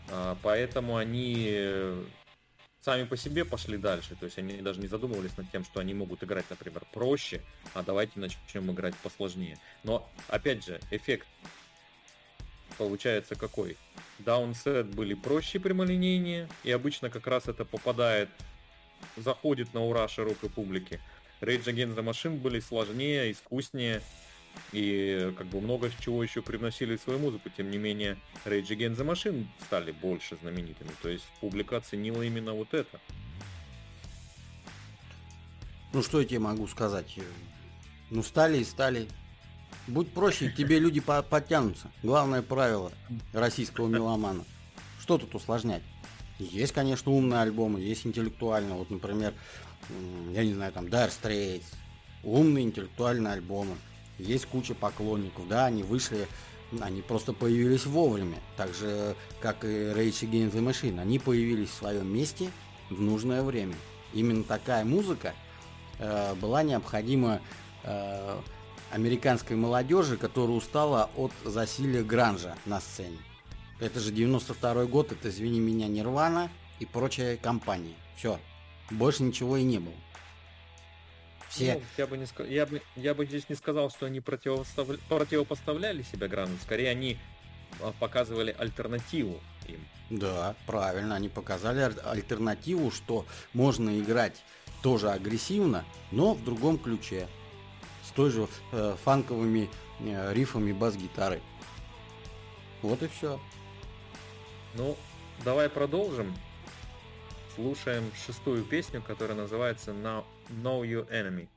А, 0.10 0.38
поэтому 0.42 0.98
они 0.98 1.48
э, 1.50 2.04
сами 2.82 3.06
по 3.06 3.16
себе 3.16 3.46
пошли 3.46 3.78
дальше. 3.78 4.16
То 4.20 4.26
есть 4.26 4.38
они 4.38 4.62
даже 4.62 4.82
не 4.82 4.88
задумывались 4.88 5.38
над 5.38 5.50
тем, 5.52 5.64
что 5.64 5.80
они 5.80 5.94
могут 5.94 6.24
играть, 6.24 6.50
например, 6.50 6.84
проще, 6.92 7.42
а 7.74 7.84
давайте 7.84 8.20
начнем 8.20 8.70
играть 8.72 8.96
посложнее. 8.98 9.58
Но, 9.84 10.10
опять 10.28 10.66
же, 10.66 10.80
эффект 10.92 11.28
получается 12.78 13.36
какой? 13.36 13.78
Даунсет 14.24 14.88
были 14.88 15.13
проще 15.13 15.60
прямолинейнее, 15.60 16.48
и 16.63 16.72
обычно 16.72 17.10
как 17.10 17.28
раз 17.28 17.48
это 17.48 17.66
попадает, 17.66 18.30
заходит 19.18 19.74
на 19.74 19.84
ура 19.84 20.08
широкой 20.08 20.50
публике. 20.50 21.00
Rage 21.42 21.66
Against 21.66 21.96
the 21.96 22.04
Machine 22.04 22.38
были 22.38 22.60
сложнее, 22.60 23.32
искуснее, 23.32 24.01
и 24.72 25.34
как 25.38 25.48
бы 25.48 25.60
много 25.60 25.92
чего 26.00 26.24
еще 26.24 26.42
привносили 26.42 26.98
свою 26.98 27.20
музыку. 27.20 27.50
Тем 27.50 27.72
не 27.72 27.78
менее, 27.78 28.18
Rage 28.46 28.70
Against 28.70 28.98
the 28.98 29.06
Machine 29.06 29.46
стали 29.66 29.92
больше 29.92 30.38
знаменитыми. 30.42 30.92
То 31.01 31.10
есть 31.10 31.25
публика 31.40 31.78
оценила 31.78 32.22
именно 32.22 32.54
вот 32.54 32.74
это. 32.74 33.00
Ну 35.94 36.01
что 36.04 36.22
я 36.22 36.28
тебе 36.28 36.40
могу 36.40 36.68
сказать? 36.68 37.18
Ну 38.10 38.24
стали 38.24 38.60
и 38.60 38.63
стали. 38.63 39.08
Будь 39.88 40.12
проще, 40.12 40.51
тебе 40.51 40.80
люди 40.80 41.00
по 41.00 41.22
подтянутся. 41.22 41.92
Главное 42.04 42.42
правило 42.42 42.92
российского 43.34 43.88
меломана. 43.88 44.46
Что 45.00 45.18
тут 45.18 45.34
усложнять? 45.36 45.82
Есть, 46.40 46.74
конечно, 46.74 47.12
умные 47.12 47.42
альбомы, 47.42 47.80
есть 47.80 48.06
интеллектуальные. 48.06 48.75
Вот, 48.75 48.90
например, 48.90 49.34
я 50.34 50.44
не 50.44 50.54
знаю, 50.54 50.72
там 50.72 50.86
Dire 50.86 51.12
Straits. 51.12 51.66
Умные 52.24 52.66
интеллектуальные 52.66 53.34
альбомы. 53.34 53.75
Есть 54.18 54.46
куча 54.46 54.75
поклонников, 54.75 55.48
да, 55.48 55.66
они 55.66 55.84
вышли, 55.84 56.28
они 56.80 57.01
просто 57.01 57.34
появились 57.34 57.86
вовремя. 57.86 58.38
Так 58.58 58.74
же, 58.74 59.16
как 59.40 59.63
и 59.66 59.68
Rage 59.68 60.30
Against 60.30 60.54
the 60.54 60.63
Machine. 60.63 61.00
Они 61.00 61.20
появились 61.20 61.70
в 61.70 61.74
своем 61.74 62.08
месте 62.13 62.50
в 62.90 63.01
нужное 63.01 63.42
время. 63.44 63.75
Именно 64.13 64.44
такая 64.44 64.86
музыка 64.86 65.34
э, 66.00 66.36
была 66.36 66.63
необходима 66.63 67.42
э, 67.84 68.40
американской 68.92 69.56
молодежи, 69.56 70.18
которая 70.18 70.58
устала 70.58 71.10
от 71.16 71.32
засилия 71.44 72.04
гранжа 72.04 72.56
на 72.66 72.80
сцене. 72.80 73.18
Это 73.80 74.00
же 74.00 74.12
92 74.12 74.86
год, 74.86 75.12
это, 75.12 75.30
извини 75.30 75.60
меня, 75.60 75.88
Нирвана 75.88 76.52
и 76.80 76.86
прочая 76.86 77.38
компания. 77.38 77.96
Все. 78.16 78.40
Больше 78.92 79.24
ничего 79.24 79.58
и 79.58 79.64
не 79.64 79.80
было. 79.80 79.96
Все... 81.50 81.74
Ну, 81.76 81.82
я, 81.98 82.08
бы 82.08 82.18
не, 82.18 82.28
я, 82.54 82.66
бы, 82.66 82.82
я 82.96 83.14
бы 83.14 83.26
здесь 83.26 83.50
не 83.50 83.56
сказал, 83.56 83.90
что 83.90 84.06
они 84.06 84.22
противопоставля... 84.22 85.00
противопоставляли 85.10 86.04
себя 86.04 86.28
гранжу. 86.28 86.58
Скорее, 86.62 86.90
они 86.90 87.18
а, 87.82 87.94
показывали 88.00 88.56
альтернативу 88.58 89.42
им. 89.68 89.86
Да, 90.10 90.56
правильно. 90.66 91.16
Они 91.16 91.30
показали 91.30 91.92
альтернативу, 92.06 92.92
что 92.92 93.25
можно 93.54 94.00
играть 94.00 94.44
тоже 94.82 95.10
агрессивно, 95.10 95.86
но 96.12 96.34
в 96.34 96.44
другом 96.44 96.77
ключе 96.77 97.27
с 98.12 98.14
той 98.14 98.30
же 98.30 98.48
э, 98.72 98.96
фанковыми 99.04 99.70
э, 100.00 100.34
рифами 100.34 100.74
бас-гитары. 100.74 101.42
Вот 102.82 103.02
и 103.04 103.08
все. 103.08 103.40
Ну, 104.76 104.98
давай 105.46 105.70
продолжим. 105.70 106.34
Слушаем 107.56 108.12
шестую 108.26 108.64
песню, 108.64 109.02
которая 109.02 109.38
называется 109.38 109.92
Know, 109.92 110.26
Know 110.50 110.82
Your 110.82 111.10
Enemy. 111.10 111.48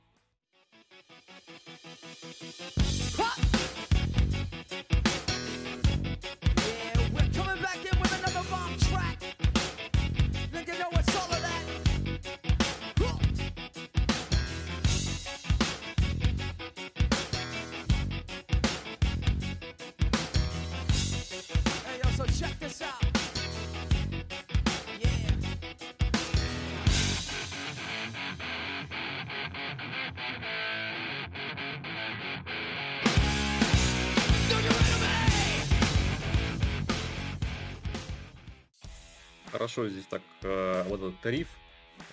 Хорошо 39.65 39.89
здесь 39.89 40.05
так 40.05 40.21
э, 40.43 40.83
вот 40.87 40.99
этот 40.99 41.19
тариф, 41.21 41.47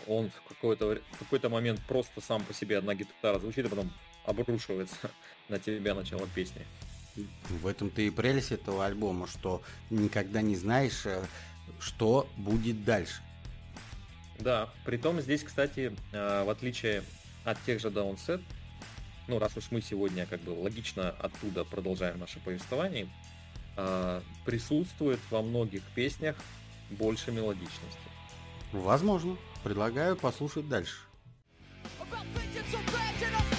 он 0.06 0.30
в 0.30 0.48
какой-то 0.48 0.98
в 1.12 1.18
какой-то 1.18 1.50
момент 1.50 1.80
просто 1.86 2.22
сам 2.22 2.42
по 2.44 2.54
себе 2.54 2.78
одна 2.78 2.94
гитара 2.94 3.38
звучит, 3.38 3.66
а 3.66 3.68
потом 3.68 3.92
обрушивается 4.24 5.10
на 5.50 5.58
тебя 5.58 5.94
начало 5.94 6.26
песни. 6.34 6.64
В 7.50 7.66
этом-то 7.66 8.00
и 8.00 8.08
прелесть 8.08 8.52
этого 8.52 8.86
альбома, 8.86 9.26
что 9.26 9.60
никогда 9.90 10.40
не 10.40 10.56
знаешь, 10.56 11.04
э, 11.04 11.22
что 11.78 12.26
будет 12.38 12.84
дальше. 12.84 13.20
Да, 14.38 14.70
при 14.86 14.96
том 14.96 15.20
здесь, 15.20 15.42
кстати, 15.42 15.94
э, 16.12 16.44
в 16.44 16.48
отличие 16.48 17.02
от 17.44 17.62
тех 17.64 17.80
же 17.80 17.88
Downset, 17.88 18.40
ну, 19.28 19.38
раз 19.38 19.58
уж 19.58 19.70
мы 19.70 19.82
сегодня 19.82 20.24
как 20.24 20.40
бы 20.40 20.52
логично 20.52 21.10
оттуда 21.10 21.64
продолжаем 21.64 22.18
наше 22.18 22.40
повествование, 22.40 23.10
э, 23.76 24.22
присутствует 24.46 25.20
во 25.30 25.42
многих 25.42 25.82
песнях 25.94 26.36
больше 26.92 27.32
мелодичности. 27.32 27.98
Возможно. 28.72 29.36
Предлагаю 29.64 30.16
послушать 30.16 30.68
дальше. 30.68 31.02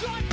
Stop 0.03 0.32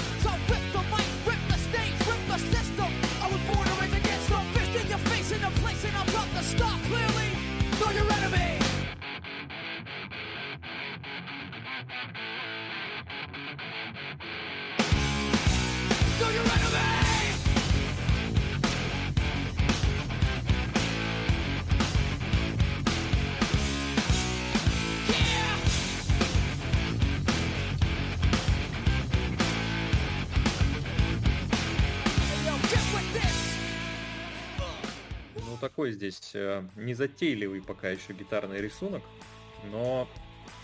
такой 35.81 35.93
здесь 35.93 36.33
э, 36.35 36.63
незатейливый 36.77 37.63
пока 37.63 37.89
еще 37.89 38.13
гитарный 38.13 38.61
рисунок, 38.61 39.03
но 39.73 40.07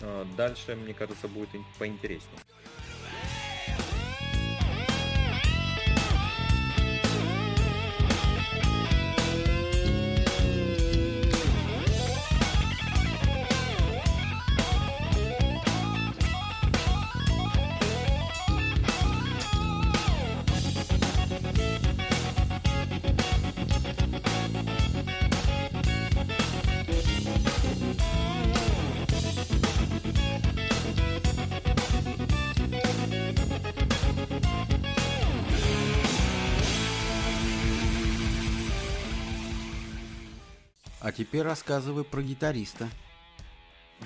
э, 0.01 0.25
дальше, 0.37 0.75
мне 0.75 0.93
кажется, 0.93 1.27
будет 1.27 1.49
поинтереснее. 1.79 2.39
Теперь 41.37 41.49
рассказывай 41.49 42.03
про 42.03 42.23
гитариста. 42.23 42.89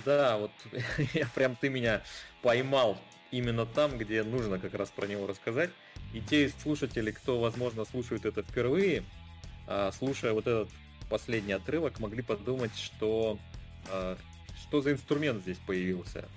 Да, 0.04 0.38
вот 0.38 0.52
я 1.14 1.26
прям 1.28 1.56
ты 1.56 1.70
меня 1.70 2.02
поймал 2.42 2.98
именно 3.32 3.66
там, 3.66 3.98
где 3.98 4.22
нужно 4.24 4.60
как 4.60 4.74
раз 4.74 4.90
про 4.90 5.08
него 5.08 5.28
рассказать. 5.28 5.70
И 6.14 6.20
те 6.20 6.50
слушатели, 6.50 7.12
кто, 7.12 7.40
возможно, 7.40 7.86
слушают 7.86 8.26
это 8.26 8.44
впервые, 8.44 9.06
а, 9.66 9.94
слушая 9.94 10.34
вот 10.34 10.46
этот 10.46 10.70
последний 11.10 11.54
отрывок, 11.54 12.00
могли 12.00 12.22
подумать, 12.22 12.76
что 12.76 13.40
а, 13.88 14.18
что 14.64 14.82
за 14.82 14.92
инструмент 14.92 15.42
здесь 15.42 15.58
появился? 15.66 16.28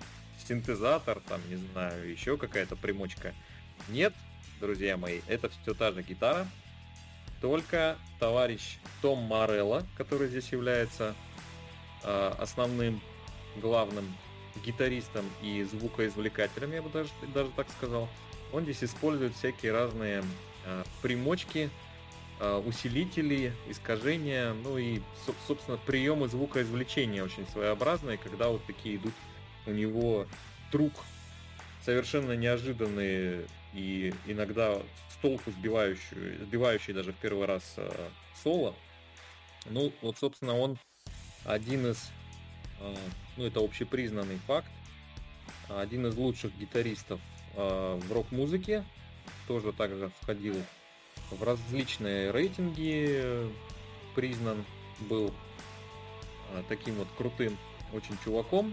Синтезатор, 0.47 1.21
там, 1.27 1.41
не 1.49 1.57
знаю, 1.57 2.09
еще 2.09 2.37
какая-то 2.37 2.77
примочка. 2.77 3.35
Нет, 3.89 4.15
друзья 4.61 4.97
мои, 4.97 5.23
это 5.27 5.49
все 5.49 5.75
та 5.75 5.91
же 5.91 6.03
гитара, 6.03 6.47
только 7.45 7.99
товарищ 8.19 8.79
Том 9.03 9.19
Морелло, 9.19 9.87
который 9.99 10.29
здесь 10.29 10.51
является 10.51 11.15
э, 12.03 12.33
основным, 12.39 13.03
главным 13.61 14.17
гитаристом 14.65 15.27
и 15.43 15.63
звукоизвлекателем, 15.63 16.73
я 16.73 16.81
бы 16.81 16.89
даже, 16.89 17.11
даже 17.35 17.51
так 17.55 17.69
сказал, 17.69 18.09
он 18.51 18.63
здесь 18.63 18.83
использует 18.83 19.35
всякие 19.35 19.73
разные 19.73 20.25
э, 20.65 20.85
примочки, 21.03 21.69
э, 22.41 22.63
усилители, 22.65 23.53
искажения, 23.69 24.55
ну 24.55 24.79
и, 24.79 25.03
собственно, 25.47 25.77
приемы 25.77 26.29
звукоизвлечения 26.29 27.23
очень 27.23 27.47
своеобразные, 27.49 28.17
когда 28.17 28.49
вот 28.49 28.65
такие 28.65 28.97
идут 28.97 29.13
у 29.67 29.71
него 29.71 30.27
труб 30.73 30.95
совершенно 31.85 32.33
неожиданные 32.33 33.45
и 33.75 34.15
иногда 34.27 34.81
с 35.11 35.17
толку 35.21 35.51
сбивающие, 35.51 36.39
сбивающие 36.45 36.95
даже 36.95 37.13
в 37.13 37.17
первый 37.17 37.47
раз 37.47 37.75
э, 37.77 38.09
соло. 38.43 38.75
Ну, 39.67 39.93
вот, 40.01 40.17
собственно, 40.17 40.57
он 40.57 40.79
один 41.45 41.87
из, 41.87 42.11
э, 42.81 42.95
ну, 43.37 43.45
это 43.45 43.61
общепризнанный 43.61 44.39
факт, 44.47 44.71
один 45.69 46.07
из 46.07 46.17
лучших 46.17 46.57
гитаристов 46.57 47.21
э, 47.55 48.01
в 48.03 48.13
рок-музыке, 48.13 48.85
тоже 49.49 49.73
также 49.73 50.11
входил 50.21 50.57
в 51.31 51.43
различные 51.43 52.31
рейтинги, 52.31 53.51
признан 54.15 54.65
был 55.01 55.33
э, 56.53 56.63
таким 56.69 56.95
вот 56.95 57.09
крутым 57.17 57.59
очень 57.93 58.17
чуваком. 58.25 58.73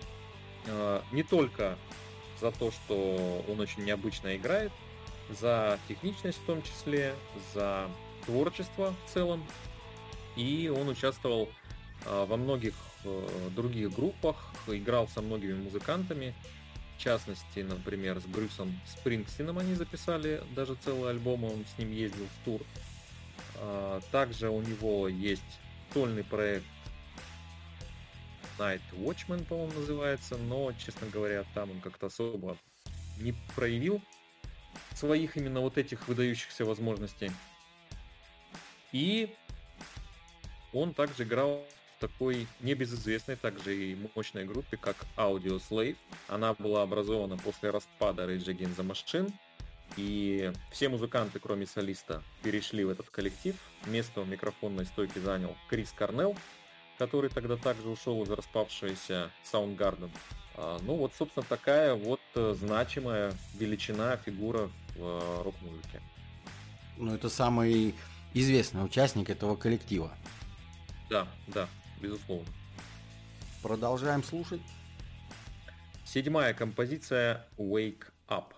Э, 0.66 1.02
не 1.12 1.24
только 1.24 1.78
за 2.40 2.52
то, 2.52 2.72
что 2.72 3.46
он 3.48 3.60
очень 3.60 3.84
необычно 3.84 4.36
играет, 4.36 4.72
за 5.40 5.80
техничность 5.88 6.40
в 6.40 6.46
том 6.46 6.62
числе, 6.62 7.16
за 7.54 7.88
творчество 8.26 8.94
в 9.06 9.14
целом. 9.14 9.46
И 10.36 10.72
он 10.74 10.88
участвовал 10.88 11.50
э, 12.06 12.26
во 12.28 12.38
многих 12.38 12.74
э, 13.04 13.50
других 13.56 13.94
группах, 13.94 14.36
играл 14.68 15.08
со 15.08 15.22
многими 15.22 15.54
музыкантами. 15.54 16.34
В 16.98 17.02
частности, 17.02 17.60
например, 17.60 18.20
с 18.20 18.26
Брюсом 18.26 18.80
Спрингстином 18.86 19.58
они 19.58 19.74
записали 19.74 20.44
даже 20.56 20.76
целый 20.76 21.10
альбом, 21.10 21.44
он 21.44 21.66
с 21.66 21.78
ним 21.80 21.92
ездил 21.92 22.26
в 22.26 22.46
тур. 22.46 22.62
Э, 23.56 24.00
также 24.12 24.50
у 24.50 24.62
него 24.62 25.08
есть 25.08 25.60
сольный 25.94 26.24
проект 26.24 26.66
Night 28.58 28.82
Watchman, 28.94 29.44
по-моему, 29.46 29.74
называется, 29.80 30.38
но, 30.38 30.72
честно 30.74 31.08
говоря, 31.08 31.44
там 31.54 31.72
он 31.72 31.82
как-то 31.82 32.08
особо 32.08 32.58
не 33.20 33.34
проявил 33.56 34.02
своих 34.96 35.38
именно 35.38 35.62
вот 35.62 35.78
этих 35.78 36.08
выдающихся 36.08 36.66
возможностей. 36.66 37.32
И 38.92 39.34
он 40.74 40.94
также 40.94 41.24
играл 41.24 41.66
в 41.98 42.02
такой 42.02 42.48
небезызвестной, 42.62 43.36
также 43.36 43.76
и 43.76 43.98
мощной 44.16 44.46
группе, 44.46 44.78
как 44.78 44.96
Audio 45.18 45.62
Slave. 45.62 45.98
Она 46.28 46.54
была 46.54 46.84
образована 46.84 47.38
после 47.38 47.72
распада 47.72 48.24
Rage 48.24 48.46
Against 48.46 48.78
the 48.78 48.88
Machine, 48.88 49.34
и 49.98 50.52
все 50.72 50.90
музыканты, 50.90 51.40
кроме 51.40 51.66
солиста, 51.66 52.24
перешли 52.44 52.84
в 52.86 52.90
этот 52.90 53.10
коллектив. 53.10 53.56
Место 53.86 54.22
у 54.22 54.26
микрофонной 54.26 54.86
стойки 54.86 55.20
занял 55.20 55.56
Крис 55.70 55.92
Корнелл, 55.92 56.36
который 56.98 57.30
тогда 57.30 57.58
также 57.58 57.90
ушел 57.90 58.22
из 58.24 58.30
распавшейся 58.30 59.32
Soundgarden. 59.52 60.12
А, 60.56 60.80
ну 60.84 60.96
вот, 60.96 61.14
собственно, 61.18 61.46
такая 61.48 61.96
вот 61.96 62.20
э, 62.36 62.56
значимая 62.58 63.34
величина, 63.56 64.18
фигура 64.18 64.70
в 64.96 65.00
э, 65.00 65.42
рок-музыке. 65.44 66.02
Ну, 66.98 67.14
это 67.16 67.30
самый 67.30 67.96
известный 68.34 68.84
участник 68.84 69.30
этого 69.30 69.56
коллектива. 69.56 70.12
Да, 71.10 71.28
да, 71.48 71.68
безусловно. 72.00 72.48
Продолжаем 73.62 74.24
слушать. 74.24 74.62
Седьмая 76.06 76.54
композиция 76.54 77.48
Wake 77.58 78.04
Up. 78.28 78.54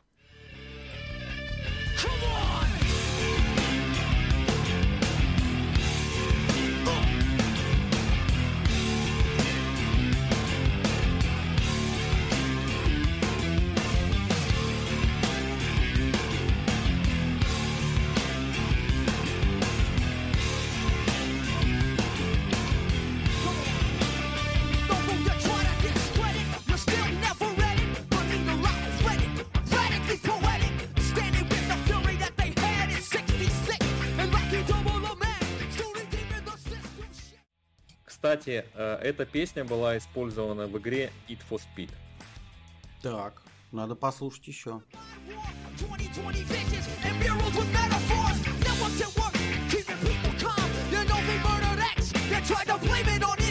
Кстати, 38.44 38.66
э, 38.74 39.00
эта 39.02 39.26
песня 39.26 39.64
была 39.64 39.98
использована 39.98 40.68
в 40.68 40.78
игре 40.78 41.14
It 41.30 41.40
for 41.50 41.62
Speed. 41.62 41.92
Так, 43.02 43.42
надо 43.72 43.96
послушать 43.96 44.46
еще. 44.48 44.82
2020 45.78 46.94
Ну, 53.22 53.43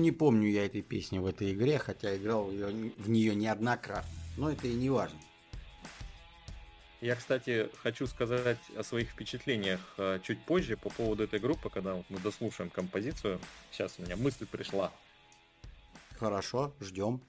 не 0.00 0.12
помню 0.12 0.48
я 0.48 0.66
этой 0.66 0.82
песни 0.82 1.18
в 1.18 1.26
этой 1.26 1.52
игре, 1.52 1.78
хотя 1.78 2.16
играл 2.16 2.44
в 2.46 3.08
нее 3.08 3.34
неоднократно. 3.34 4.10
Но 4.36 4.50
это 4.50 4.66
и 4.66 4.74
не 4.74 4.90
важно. 4.90 5.18
Я, 7.00 7.16
кстати, 7.16 7.70
хочу 7.82 8.06
сказать 8.06 8.58
о 8.76 8.82
своих 8.82 9.10
впечатлениях 9.10 9.80
э, 9.96 10.20
чуть 10.22 10.44
позже 10.44 10.76
по 10.76 10.90
поводу 10.90 11.24
этой 11.24 11.40
группы, 11.40 11.70
когда 11.70 12.02
мы 12.10 12.18
дослушаем 12.18 12.68
композицию. 12.68 13.40
Сейчас 13.70 13.94
у 13.98 14.02
меня 14.02 14.16
мысль 14.16 14.46
пришла. 14.46 14.92
Хорошо, 16.18 16.74
ждем. 16.80 17.22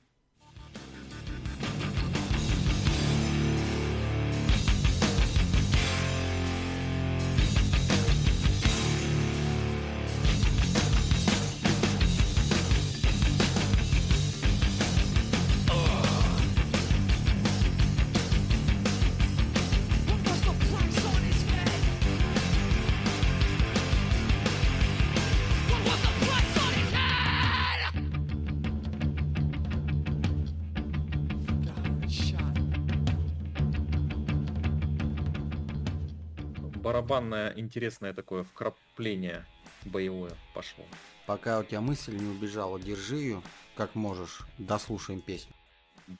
Барабанное 37.02 37.54
интересное 37.58 38.14
такое 38.14 38.44
вкрапление 38.44 39.46
боевое 39.86 40.34
пошло. 40.54 40.86
Пока 41.26 41.60
у 41.60 41.64
тебя 41.64 41.82
мысль 41.82 42.16
не 42.16 42.26
убежала, 42.26 42.80
держи 42.80 43.18
ее, 43.18 43.42
как 43.76 43.96
можешь, 43.96 44.42
дослушаем 44.60 45.22
песню. 45.22 45.54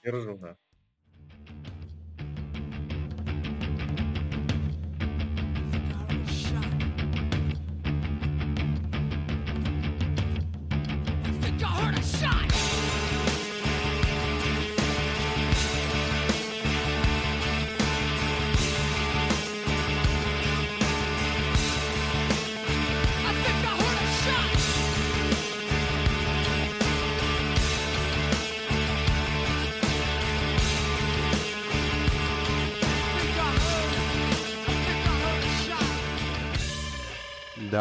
Держу, 0.04 0.38
да. 0.38 0.58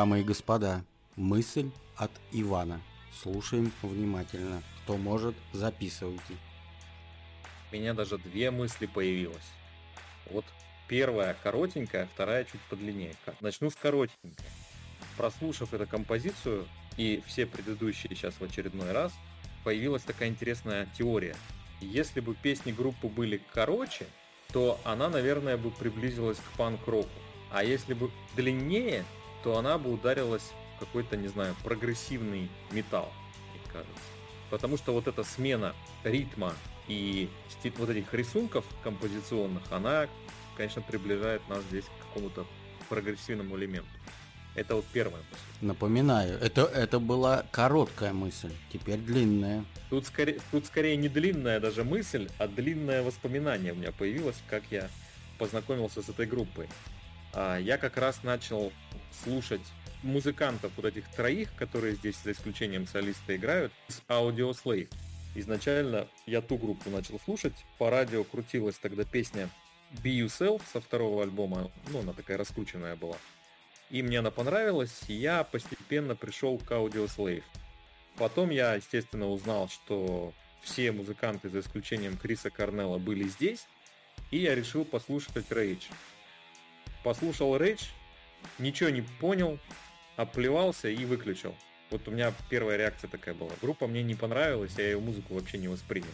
Дамы 0.00 0.20
и 0.20 0.24
господа, 0.24 0.82
мысль 1.14 1.70
от 1.94 2.10
Ивана. 2.32 2.80
Слушаем 3.22 3.70
внимательно. 3.82 4.62
Кто 4.82 4.96
может, 4.96 5.34
записывайте. 5.52 6.38
У 7.70 7.74
меня 7.74 7.92
даже 7.92 8.16
две 8.16 8.50
мысли 8.50 8.86
появилось. 8.86 9.52
Вот 10.30 10.46
первая 10.88 11.36
коротенькая, 11.42 12.08
вторая 12.14 12.44
чуть 12.44 12.62
подлиннее. 12.70 13.14
Начну 13.42 13.68
с 13.68 13.76
коротенькой. 13.76 14.32
Прослушав 15.18 15.74
эту 15.74 15.86
композицию 15.86 16.66
и 16.96 17.22
все 17.26 17.44
предыдущие 17.44 18.16
сейчас 18.16 18.32
в 18.40 18.42
очередной 18.42 18.92
раз, 18.92 19.12
появилась 19.64 20.04
такая 20.04 20.30
интересная 20.30 20.88
теория. 20.96 21.36
Если 21.82 22.20
бы 22.20 22.34
песни 22.34 22.72
группы 22.72 23.06
были 23.08 23.42
короче, 23.52 24.06
то 24.50 24.80
она, 24.84 25.10
наверное, 25.10 25.58
бы 25.58 25.70
приблизилась 25.70 26.38
к 26.38 26.56
панк-року. 26.56 27.10
А 27.50 27.64
если 27.64 27.92
бы 27.92 28.10
длиннее, 28.34 29.04
то 29.42 29.58
она 29.58 29.78
бы 29.78 29.92
ударилась 29.92 30.52
в 30.76 30.80
какой-то, 30.80 31.16
не 31.16 31.28
знаю, 31.28 31.54
прогрессивный 31.64 32.48
металл, 32.70 33.12
мне 33.52 33.62
кажется. 33.72 34.02
Потому 34.50 34.76
что 34.76 34.92
вот 34.92 35.06
эта 35.06 35.22
смена 35.22 35.74
ритма 36.04 36.54
и 36.88 37.28
вот 37.76 37.90
этих 37.90 38.12
рисунков 38.12 38.64
композиционных, 38.82 39.62
она, 39.70 40.08
конечно, 40.56 40.82
приближает 40.82 41.46
нас 41.48 41.62
здесь 41.64 41.84
к 41.84 42.06
какому-то 42.06 42.46
прогрессивному 42.88 43.56
элементу. 43.56 43.88
Это 44.56 44.74
вот 44.74 44.84
первая 44.92 45.22
мысль. 45.30 45.42
Напоминаю, 45.60 46.38
это, 46.40 46.62
это 46.62 46.98
была 46.98 47.44
короткая 47.52 48.12
мысль, 48.12 48.52
теперь 48.72 48.98
длинная. 48.98 49.64
Тут 49.90 50.06
скорее, 50.06 50.40
тут 50.50 50.66
скорее 50.66 50.96
не 50.96 51.08
длинная 51.08 51.60
даже 51.60 51.84
мысль, 51.84 52.28
а 52.38 52.48
длинное 52.48 53.02
воспоминание 53.02 53.72
у 53.72 53.76
меня 53.76 53.92
появилось, 53.92 54.36
как 54.48 54.64
я 54.70 54.88
познакомился 55.38 56.02
с 56.02 56.08
этой 56.08 56.26
группой. 56.26 56.68
А, 57.32 57.58
я 57.58 57.78
как 57.78 57.96
раз 57.96 58.22
начал 58.22 58.72
слушать 59.24 59.60
музыкантов 60.02 60.72
вот 60.76 60.86
этих 60.86 61.08
троих, 61.14 61.54
которые 61.56 61.94
здесь 61.94 62.16
за 62.22 62.32
исключением 62.32 62.86
солиста 62.86 63.36
играют, 63.36 63.72
с 63.88 64.00
Audio 64.08 64.52
Slave. 64.52 64.90
Изначально 65.34 66.08
я 66.26 66.40
ту 66.40 66.56
группу 66.56 66.90
начал 66.90 67.20
слушать, 67.20 67.54
по 67.78 67.90
радио 67.90 68.24
крутилась 68.24 68.78
тогда 68.78 69.04
песня 69.04 69.48
Be 70.02 70.24
Yourself 70.24 70.62
со 70.72 70.80
второго 70.80 71.22
альбома, 71.22 71.70
ну 71.88 72.00
она 72.00 72.12
такая 72.12 72.36
раскрученная 72.36 72.96
была. 72.96 73.16
И 73.90 74.02
мне 74.02 74.20
она 74.20 74.30
понравилась, 74.30 75.02
и 75.08 75.14
я 75.14 75.44
постепенно 75.44 76.14
пришел 76.16 76.58
к 76.58 76.70
Audio 76.70 77.06
Slave. 77.06 77.44
Потом 78.16 78.50
я, 78.50 78.74
естественно, 78.74 79.28
узнал, 79.28 79.68
что 79.68 80.32
все 80.62 80.92
музыканты, 80.92 81.48
за 81.48 81.60
исключением 81.60 82.16
Криса 82.16 82.50
Корнелла, 82.50 82.98
были 82.98 83.26
здесь, 83.28 83.66
и 84.30 84.38
я 84.38 84.54
решил 84.54 84.84
послушать 84.84 85.48
Rage. 85.50 85.84
Послушал 87.02 87.56
Rage, 87.56 87.86
ничего 88.58 88.90
не 88.90 89.02
понял, 89.02 89.58
оплевался 90.16 90.88
и 90.88 91.04
выключил. 91.04 91.54
Вот 91.90 92.06
у 92.06 92.10
меня 92.10 92.32
первая 92.48 92.76
реакция 92.76 93.08
такая 93.08 93.34
была. 93.34 93.50
Группа 93.60 93.86
мне 93.86 94.02
не 94.02 94.14
понравилась, 94.14 94.72
я 94.76 94.84
ее 94.84 95.00
музыку 95.00 95.34
вообще 95.34 95.58
не 95.58 95.68
воспринял. 95.68 96.08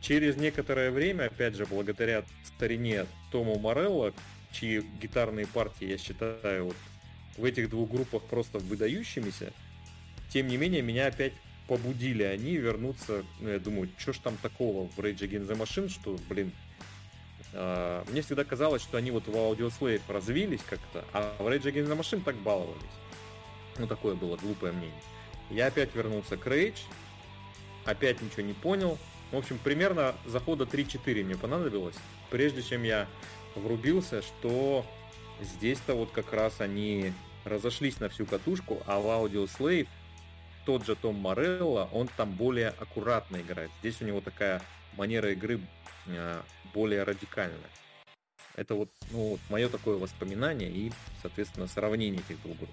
Через 0.00 0.36
некоторое 0.36 0.90
время, 0.90 1.24
опять 1.24 1.54
же, 1.54 1.66
благодаря 1.66 2.24
старине 2.44 3.06
Тому 3.30 3.58
Морелло, 3.58 4.12
чьи 4.52 4.82
гитарные 5.00 5.46
партии 5.46 5.86
я 5.86 5.98
считаю 5.98 6.66
вот 6.66 6.76
в 7.36 7.44
этих 7.44 7.70
двух 7.70 7.90
группах 7.90 8.24
просто 8.24 8.58
выдающимися, 8.58 9.52
тем 10.30 10.48
не 10.48 10.56
менее, 10.56 10.82
меня 10.82 11.06
опять 11.06 11.32
побудили 11.66 12.22
они 12.22 12.56
вернуться. 12.56 13.24
Ну, 13.40 13.50
я 13.50 13.58
думаю, 13.58 13.88
что 13.96 14.12
ж 14.12 14.18
там 14.18 14.36
такого 14.42 14.88
в 14.88 14.98
Rage 14.98 15.20
Against 15.20 15.48
the 15.48 15.56
Machine, 15.56 15.88
что, 15.88 16.18
блин, 16.28 16.52
мне 17.52 18.22
всегда 18.22 18.44
казалось, 18.44 18.82
что 18.82 18.98
они 18.98 19.10
вот 19.10 19.26
в 19.26 19.34
Audio 19.34 19.70
Slave 19.70 20.02
развились 20.08 20.62
как-то, 20.62 21.04
а 21.12 21.34
в 21.38 21.46
Rage 21.46 21.64
Against 21.64 21.88
the 21.88 21.98
Machine 21.98 22.22
так 22.22 22.36
баловались. 22.36 22.76
Ну, 23.78 23.86
такое 23.86 24.14
было 24.14 24.36
глупое 24.36 24.72
мнение. 24.72 25.02
Я 25.50 25.66
опять 25.66 25.94
вернулся 25.94 26.36
к 26.36 26.46
Rage, 26.46 26.78
опять 27.84 28.20
ничего 28.22 28.42
не 28.42 28.52
понял. 28.52 28.98
В 29.32 29.36
общем, 29.36 29.58
примерно 29.62 30.14
захода 30.26 30.64
3-4 30.64 31.24
мне 31.24 31.36
понадобилось, 31.36 31.96
прежде 32.30 32.62
чем 32.62 32.82
я 32.82 33.06
врубился, 33.54 34.22
что 34.22 34.84
здесь-то 35.40 35.94
вот 35.94 36.10
как 36.10 36.32
раз 36.32 36.60
они 36.60 37.12
разошлись 37.44 38.00
на 38.00 38.08
всю 38.08 38.26
катушку, 38.26 38.82
а 38.86 39.00
в 39.00 39.06
Audio 39.06 39.48
Slave 39.48 39.88
тот 40.66 40.84
же 40.84 40.94
Том 40.94 41.16
Морелло, 41.16 41.88
он 41.92 42.08
там 42.16 42.32
более 42.32 42.68
аккуратно 42.68 43.38
играет. 43.38 43.70
Здесь 43.80 44.00
у 44.02 44.04
него 44.04 44.20
такая 44.20 44.62
манера 44.96 45.32
игры 45.32 45.60
э, 46.06 46.42
более 46.72 47.02
радикальная. 47.02 47.58
Это 48.56 48.74
вот, 48.74 48.90
ну, 49.10 49.30
вот 49.30 49.40
мое 49.48 49.68
такое 49.68 49.96
воспоминание 49.96 50.70
и, 50.70 50.92
соответственно, 51.22 51.66
сравнение 51.66 52.20
этих 52.20 52.42
двух 52.42 52.56
групп. 52.58 52.70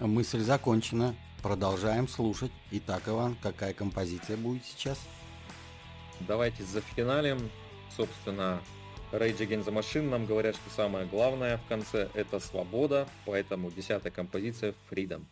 Мысль 0.00 0.40
закончена. 0.40 1.14
Продолжаем 1.42 2.08
слушать. 2.08 2.50
Итак, 2.70 3.02
Иван, 3.06 3.36
какая 3.42 3.74
композиция 3.74 4.36
будет 4.36 4.64
сейчас? 4.64 4.98
Давайте 6.20 6.64
за 6.64 6.80
финалем. 6.80 7.50
Собственно, 7.94 8.60
Rage 9.12 9.38
Against 9.38 9.66
the 9.66 9.72
Machine 9.72 10.08
нам 10.08 10.26
говорят, 10.26 10.56
что 10.56 10.70
самое 10.70 11.06
главное 11.06 11.58
в 11.58 11.64
конце 11.66 12.08
это 12.14 12.40
свобода, 12.40 13.06
поэтому 13.26 13.70
десятая 13.70 14.10
композиция 14.10 14.74
Freedom. 14.90 15.24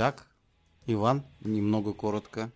Итак, 0.00 0.26
Иван, 0.86 1.26
немного 1.42 1.92
коротко. 1.92 2.50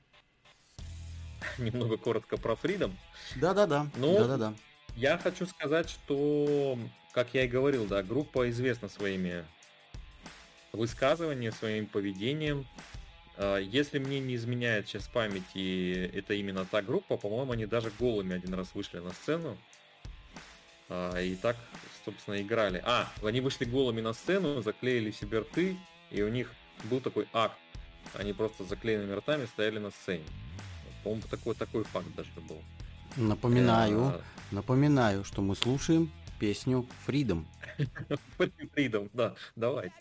Немного 1.59 1.99
коротко 1.99 2.39
про 2.39 2.55
Freedom. 2.55 2.91
Да-да-да. 3.37 3.87
Ну, 3.97 4.17
да-да-да. 4.17 4.55
Я 4.97 5.19
хочу 5.19 5.45
сказать, 5.45 5.91
что, 5.91 6.79
как 7.13 7.35
я 7.35 7.45
и 7.45 7.47
говорил, 7.47 7.85
да, 7.85 8.03
группа 8.03 8.49
известна 8.49 8.89
своими 8.89 9.45
высказываниями, 10.73 11.53
своим 11.53 11.87
поведением. 11.87 12.67
А, 13.37 13.59
если 13.59 13.99
мне 13.99 14.21
не 14.21 14.37
изменяет 14.37 14.89
сейчас 14.89 15.07
память, 15.07 15.45
и 15.53 16.11
это 16.15 16.33
именно 16.33 16.65
та 16.65 16.81
группа, 16.81 17.19
по-моему, 17.19 17.53
они 17.53 17.67
даже 17.67 17.93
голыми 18.01 18.37
один 18.37 18.55
раз 18.55 18.75
вышли 18.75 19.01
на 19.01 19.11
сцену. 19.11 19.59
А, 20.89 21.21
и 21.21 21.35
так, 21.35 21.59
собственно, 22.07 22.41
играли. 22.41 22.83
А, 22.87 23.13
они 23.23 23.43
вышли 23.43 23.67
голыми 23.67 24.01
на 24.01 24.15
сцену, 24.15 24.63
заклеили 24.63 25.11
себе 25.11 25.41
рты, 25.41 25.77
и 26.11 26.23
у 26.23 26.29
них 26.31 26.51
был 26.85 27.01
такой 27.01 27.27
акт. 27.33 27.57
Они 28.15 28.33
просто 28.33 28.65
заклеенными 28.65 29.13
ртами 29.13 29.47
стояли 29.47 29.79
на 29.79 29.91
сцене. 29.91 30.25
По-моему, 31.03 31.23
такой, 31.31 31.55
такой 31.55 31.85
факт 31.85 32.07
даже 32.17 32.31
был. 32.49 32.63
Напоминаю, 33.17 34.05
а... 34.07 34.21
напоминаю, 34.51 35.25
что 35.25 35.43
мы 35.43 35.55
слушаем 35.55 36.11
песню 36.39 36.87
Freedom. 37.07 37.45
Freedom, 38.39 39.09
да, 39.13 39.35
давайте. 39.57 39.95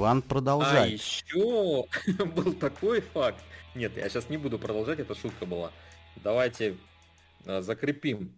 Иван, 0.00 0.22
продолжай. 0.22 0.84
А 0.84 0.86
еще 0.86 1.84
был 2.34 2.54
такой 2.54 3.02
факт. 3.02 3.44
Нет, 3.74 3.94
я 3.98 4.08
сейчас 4.08 4.30
не 4.30 4.38
буду 4.38 4.58
продолжать, 4.58 4.98
это 4.98 5.14
шутка 5.14 5.44
была. 5.44 5.72
Давайте 6.16 6.78
а, 7.44 7.60
закрепим 7.60 8.32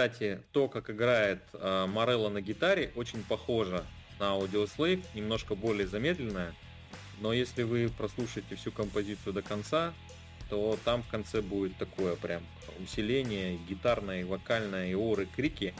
кстати, 0.00 0.40
то, 0.52 0.66
как 0.66 0.88
играет 0.88 1.42
э, 1.52 1.86
на 1.86 2.40
гитаре, 2.40 2.90
очень 2.96 3.22
похоже 3.22 3.84
на 4.18 4.34
Audio 4.34 4.66
Slave, 4.66 5.04
немножко 5.14 5.54
более 5.54 5.86
замедленная. 5.86 6.54
Но 7.20 7.34
если 7.34 7.64
вы 7.64 7.90
прослушаете 7.90 8.56
всю 8.56 8.72
композицию 8.72 9.34
до 9.34 9.42
конца, 9.42 9.92
то 10.48 10.78
там 10.86 11.02
в 11.02 11.08
конце 11.08 11.42
будет 11.42 11.76
такое 11.76 12.16
прям 12.16 12.42
усиление, 12.82 13.58
гитарное, 13.68 14.24
вокальное, 14.24 14.90
и 14.90 14.94
оры, 14.94 15.26
крики. 15.36 15.74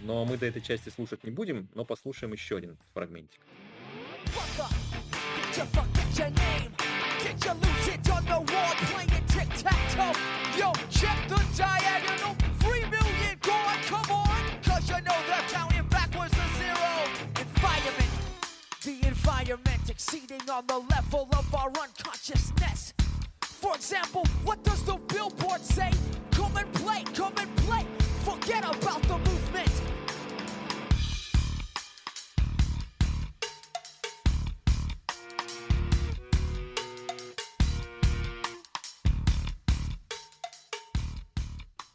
Но 0.00 0.26
мы 0.26 0.36
до 0.36 0.44
этой 0.44 0.60
части 0.60 0.90
слушать 0.90 1.24
не 1.24 1.30
будем, 1.30 1.68
но 1.74 1.86
послушаем 1.86 2.34
еще 2.34 2.58
один 2.58 2.76
фрагментик. 2.92 3.40
Yo, 10.56 10.72
check 10.88 11.18
the 11.28 11.43
on 20.53 20.63
the 20.67 20.77
level 20.77 21.27
of 21.33 21.55
our 21.55 21.71
unconsciousness. 21.81 22.93
For 23.41 23.73
example, 23.75 24.23
what 24.43 24.63
does 24.63 24.83
the 24.83 24.95
billboard 25.07 25.61
say? 25.61 25.91
Come 26.29 26.55
and 26.55 26.71
play, 26.73 27.03
come 27.15 27.33
and 27.37 27.55
play. 27.57 27.83
Forget 28.23 28.63
about 28.63 29.01
the 29.03 29.17
movement. 29.17 29.71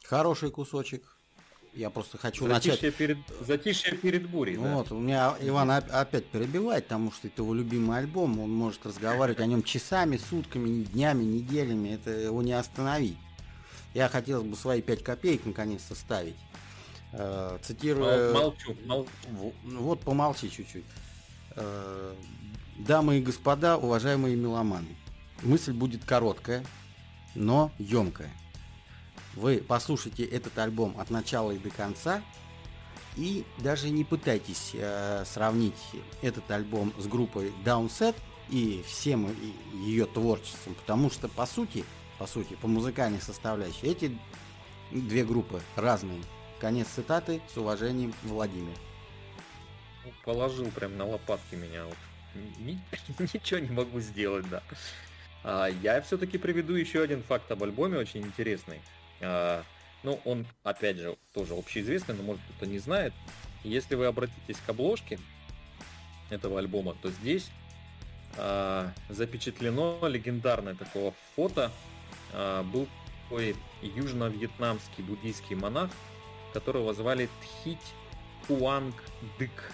Хороший 0.03 0.51
кусочек. 0.51 1.05
Я 1.80 1.90
просто 1.90 2.18
хочу 2.18 2.46
затишье 2.46 2.72
начать... 2.74 2.96
Перед, 2.96 3.18
затишье 3.40 3.96
перед 3.96 4.30
бурей, 4.30 4.58
Вот, 4.58 4.90
да? 4.90 4.96
у 4.96 5.00
меня 5.00 5.36
Иван 5.40 5.72
опять 5.72 6.26
перебивает, 6.26 6.84
потому 6.84 7.10
что 7.14 7.28
это 7.28 7.42
его 7.42 7.54
любимый 7.54 8.00
альбом, 8.00 8.38
он 8.42 8.52
может 8.52 8.86
разговаривать 8.86 9.40
о 9.40 9.46
нем 9.46 9.64
часами, 9.64 10.18
сутками, 10.18 10.84
днями, 10.84 11.24
неделями, 11.24 11.94
это 11.94 12.12
его 12.12 12.42
не 12.42 12.52
остановить. 12.52 13.18
Я 13.94 14.10
хотел 14.10 14.44
бы 14.44 14.58
свои 14.58 14.82
пять 14.82 15.06
копеек 15.06 15.46
наконец 15.46 15.82
составить. 15.88 16.36
Э, 17.14 17.58
цитируя... 17.62 18.34
Молчу, 18.34 18.76
молчу. 18.84 19.10
Вот 19.64 20.02
помолчи 20.02 20.52
чуть-чуть. 20.52 20.84
Э, 21.56 22.14
дамы 22.78 23.20
и 23.20 23.22
господа, 23.22 23.78
уважаемые 23.78 24.36
меломаны, 24.36 24.98
мысль 25.44 25.72
будет 25.72 26.04
короткая, 26.04 26.62
но 27.36 27.72
емкая 27.78 28.34
вы 29.36 29.64
послушайте 29.66 30.24
этот 30.26 30.58
альбом 30.58 30.96
от 31.00 31.10
начала 31.10 31.52
и 31.52 31.58
до 31.58 31.70
конца 31.70 32.22
и 33.16 33.46
даже 33.58 33.90
не 33.90 34.04
пытайтесь 34.04 34.72
э, 34.74 35.24
сравнить 35.26 35.76
этот 36.22 36.50
альбом 36.52 36.94
с 36.98 37.08
группой 37.08 37.52
Downset 37.66 38.16
и 38.50 38.84
всем 38.88 39.36
ее 39.74 40.06
творчеством, 40.06 40.76
потому 40.76 41.10
что 41.10 41.28
по 41.28 41.46
сути, 41.46 41.84
по 42.18 42.28
сути, 42.28 42.56
по 42.56 42.68
музыкальной 42.68 43.22
составляющей 43.22 43.88
эти 43.88 44.18
две 44.92 45.24
группы 45.24 45.62
разные. 45.76 46.22
Конец 46.60 46.88
цитаты 46.88 47.42
с 47.54 47.58
уважением 47.58 48.14
Владимир. 48.24 48.76
Положил 50.26 50.70
прям 50.72 50.98
на 50.98 51.06
лопатки 51.06 51.56
меня 51.56 51.86
вот. 51.86 51.98
Ничего 53.34 53.60
не 53.60 53.70
могу 53.70 54.00
сделать, 54.00 54.48
да. 54.50 54.62
А, 55.44 55.68
я 55.68 56.02
все-таки 56.02 56.38
приведу 56.38 56.76
еще 56.76 57.02
один 57.02 57.24
факт 57.24 57.52
об 57.52 57.64
альбоме, 57.64 57.98
очень 57.98 58.22
интересный. 58.22 58.82
А, 59.22 59.64
ну, 60.04 60.20
он, 60.26 60.46
опять 60.64 60.98
же, 60.98 61.18
тоже 61.34 61.54
общеизвестный, 61.54 62.16
но 62.16 62.24
может 62.24 62.42
кто-то 62.44 62.66
не 62.66 62.80
знает. 62.80 63.14
Если 63.64 63.96
вы 63.96 64.06
обратитесь 64.06 64.58
к 64.66 64.70
обложке 64.70 65.20
этого 66.30 66.60
альбома, 66.60 66.96
то 67.02 67.10
здесь 67.10 67.50
а, 68.38 68.92
запечатлено 69.10 70.00
легендарное 70.08 70.76
такого 70.76 71.14
фото. 71.36 71.72
А, 72.34 72.64
был 72.64 72.88
такой 73.24 73.56
южно-вьетнамский 73.82 75.04
буддийский 75.04 75.56
монах, 75.56 75.92
которого 76.54 76.94
звали 76.94 77.30
Тхить 77.42 77.94
Хуанг 78.48 78.96
Дык. 79.38 79.72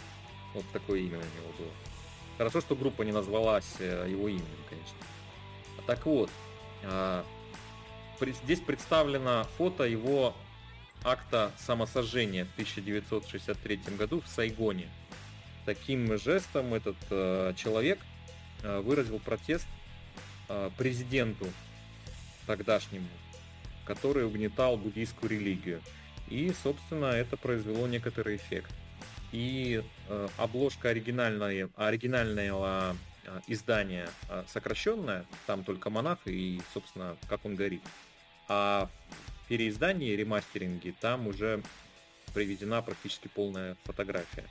Вот 0.54 0.66
такое 0.74 1.00
имя 1.00 1.18
у 1.18 1.22
него 1.22 1.54
было. 1.58 1.72
Хорошо, 2.38 2.62
что 2.62 2.76
группа 2.76 3.04
не 3.04 3.12
назвалась 3.12 3.76
э, 3.80 4.08
его 4.10 4.28
именем, 4.28 4.46
конечно. 4.70 4.98
Так 5.86 6.06
вот, 6.06 6.30
Здесь 8.44 8.60
представлено 8.60 9.46
фото 9.58 9.84
его 9.84 10.36
акта 11.04 11.52
самосожжения 11.58 12.46
в 12.46 12.52
1963 12.54 13.80
году 13.98 14.22
в 14.22 14.28
Сайгоне. 14.28 14.90
Таким 15.66 16.18
жестом 16.18 16.74
этот 16.74 16.96
э, 17.10 17.54
человек 17.58 18.00
э, 18.64 18.80
выразил 18.80 19.20
протест 19.20 19.68
э, 20.48 20.70
президенту 20.78 21.48
тогдашнему, 22.48 23.08
который 23.86 24.26
угнетал 24.26 24.78
буддийскую 24.78 25.30
религию. 25.30 25.82
И, 26.28 26.54
собственно, 26.64 27.06
это 27.06 27.38
произвело 27.38 27.88
некоторый 27.88 28.38
эффект. 28.38 28.72
И 29.32 29.84
э, 30.08 30.28
обложка 30.38 30.90
оригинальная, 30.90 31.70
оригинального 31.76 32.96
э, 33.26 33.42
издания 33.48 34.10
э, 34.30 34.44
сокращенная, 34.48 35.26
там 35.46 35.64
только 35.64 35.90
монах 35.90 36.20
и, 36.26 36.62
собственно, 36.74 37.18
как 37.28 37.46
он 37.46 37.56
горит. 37.56 37.84
А 38.48 38.90
в 39.44 39.48
переиздании, 39.48 40.16
ремастеринге, 40.16 40.94
там 41.00 41.28
уже 41.28 41.62
приведена 42.34 42.82
практически 42.82 43.28
полная 43.28 43.78
фотография, 43.84 44.46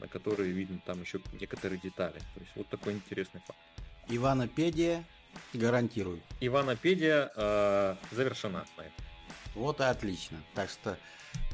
на 0.00 0.08
которой 0.08 0.50
видно 0.50 0.80
там 0.84 1.00
еще 1.00 1.20
некоторые 1.40 1.78
детали. 1.80 2.18
То 2.18 2.40
есть 2.40 2.52
вот 2.54 2.68
такой 2.68 2.94
интересный 2.94 3.40
факт. 3.46 3.58
Иванопедия 4.08 5.04
гарантирую. 5.54 6.20
Иванопедия 6.40 7.30
э, 7.34 7.96
завершена 8.10 8.64
на 8.76 8.82
этом. 8.82 9.04
Вот 9.54 9.80
и 9.80 9.84
отлично. 9.84 10.38
Так 10.54 10.70
что 10.70 10.98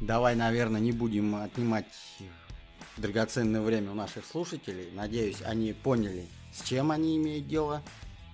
давай, 0.01 0.35
наверное, 0.35 0.81
не 0.81 0.93
будем 0.93 1.35
отнимать 1.37 1.87
драгоценное 2.97 3.61
время 3.61 3.91
у 3.93 3.95
наших 3.95 4.25
слушателей. 4.25 4.91
Надеюсь, 4.93 5.43
они 5.43 5.73
поняли, 5.73 6.27
с 6.53 6.63
чем 6.63 6.91
они 6.91 7.17
имеют 7.17 7.47
дело 7.47 7.83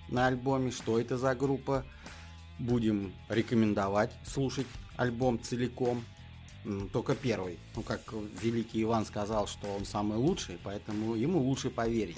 на 0.09 0.27
альбоме, 0.27 0.71
что 0.71 0.99
это 0.99 1.17
за 1.17 1.35
группа, 1.35 1.85
будем 2.59 3.13
рекомендовать 3.29 4.11
слушать 4.25 4.67
альбом 4.97 5.41
целиком. 5.41 6.03
Только 6.91 7.13
первый. 7.13 7.59
Ну, 7.75 7.83
как 7.83 8.01
великий 8.41 8.81
Иван 8.81 9.05
сказал, 9.05 9.45
что 9.45 9.67
он 9.67 9.85
самый 9.85 10.17
лучший, 10.17 10.57
поэтому 10.63 11.13
ему 11.13 11.39
лучше 11.39 11.69
поверить. 11.69 12.17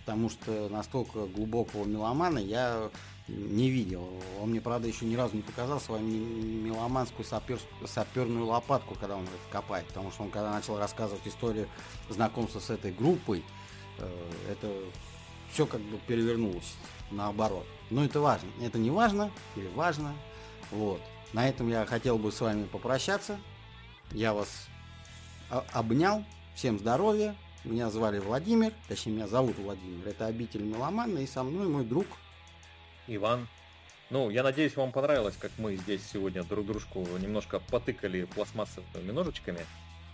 Потому 0.00 0.28
что 0.28 0.68
настолько 0.68 1.24
глубокого 1.24 1.86
меломана 1.86 2.38
я 2.38 2.90
не 3.26 3.70
видел. 3.70 4.06
Он 4.42 4.50
мне, 4.50 4.60
правда, 4.60 4.86
еще 4.86 5.06
ни 5.06 5.14
разу 5.14 5.36
не 5.36 5.40
показал 5.40 5.80
свою 5.80 6.02
меломанскую 6.04 7.24
сапер, 7.24 7.58
саперную 7.86 8.44
лопатку, 8.44 8.96
когда 8.96 9.16
он 9.16 9.24
это 9.24 9.32
копает. 9.50 9.86
Потому 9.86 10.10
что 10.10 10.24
он, 10.24 10.30
когда 10.30 10.50
начал 10.50 10.78
рассказывать 10.78 11.26
историю 11.26 11.66
знакомства 12.10 12.60
с 12.60 12.68
этой 12.68 12.92
группой, 12.92 13.42
это 14.50 14.72
все 15.52 15.66
как 15.66 15.80
бы 15.80 15.98
перевернулось 16.06 16.74
наоборот. 17.10 17.66
Но 17.90 18.04
это 18.04 18.20
важно. 18.20 18.48
Это 18.62 18.78
не 18.78 18.90
важно 18.90 19.30
или 19.56 19.68
важно. 19.68 20.14
Вот. 20.70 21.00
На 21.32 21.48
этом 21.48 21.68
я 21.68 21.84
хотел 21.86 22.18
бы 22.18 22.32
с 22.32 22.40
вами 22.40 22.64
попрощаться. 22.66 23.38
Я 24.10 24.34
вас 24.34 24.68
обнял. 25.72 26.24
Всем 26.54 26.78
здоровья. 26.78 27.34
Меня 27.64 27.90
звали 27.90 28.18
Владимир. 28.18 28.72
Точнее, 28.88 29.12
меня 29.12 29.28
зовут 29.28 29.58
Владимир. 29.58 30.06
Это 30.06 30.26
обитель 30.26 30.62
Меломана. 30.62 31.18
И 31.18 31.26
со 31.26 31.42
мной 31.42 31.68
мой 31.68 31.84
друг. 31.84 32.06
Иван. 33.06 33.48
Ну, 34.10 34.30
я 34.30 34.42
надеюсь, 34.42 34.76
вам 34.76 34.92
понравилось, 34.92 35.34
как 35.38 35.50
мы 35.58 35.76
здесь 35.76 36.02
сегодня 36.12 36.44
друг 36.44 36.66
дружку 36.66 37.06
немножко 37.18 37.58
потыкали 37.58 38.24
пластмассовыми 38.24 39.10
ножичками 39.10 39.60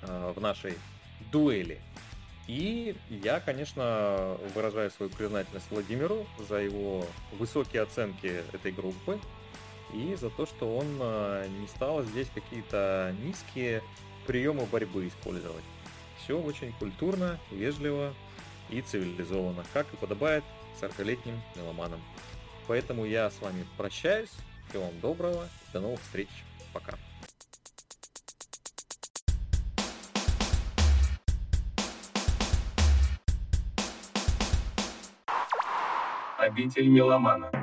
э, 0.02 0.32
в 0.34 0.40
нашей 0.40 0.74
дуэли. 1.32 1.80
И 2.46 2.96
я, 3.08 3.40
конечно, 3.40 4.36
выражаю 4.54 4.90
свою 4.90 5.10
признательность 5.10 5.70
Владимиру 5.70 6.26
за 6.48 6.56
его 6.56 7.06
высокие 7.38 7.82
оценки 7.82 8.42
этой 8.52 8.72
группы 8.72 9.20
и 9.92 10.14
за 10.14 10.30
то, 10.30 10.46
что 10.46 10.76
он 10.76 10.86
э, 11.00 11.48
не 11.60 11.66
стал 11.68 12.02
здесь 12.02 12.28
какие-то 12.34 13.14
низкие 13.22 13.82
приемы 14.26 14.66
борьбы 14.66 15.06
использовать. 15.08 15.64
Все 16.22 16.40
очень 16.40 16.72
культурно, 16.74 17.38
вежливо 17.50 18.14
и 18.68 18.80
цивилизованно, 18.80 19.64
как 19.72 19.92
и 19.92 19.96
подобает 19.96 20.44
40-летним 20.80 21.40
меломанам. 21.56 22.00
Поэтому 22.66 23.04
я 23.04 23.30
с 23.30 23.40
вами 23.40 23.66
прощаюсь. 23.76 24.30
Всего 24.68 24.84
вам 24.84 25.00
доброго. 25.00 25.48
До 25.72 25.80
новых 25.80 26.00
встреч. 26.00 26.28
Пока. 26.72 26.96
Обитель 36.50 36.88
меломана. 36.88 37.59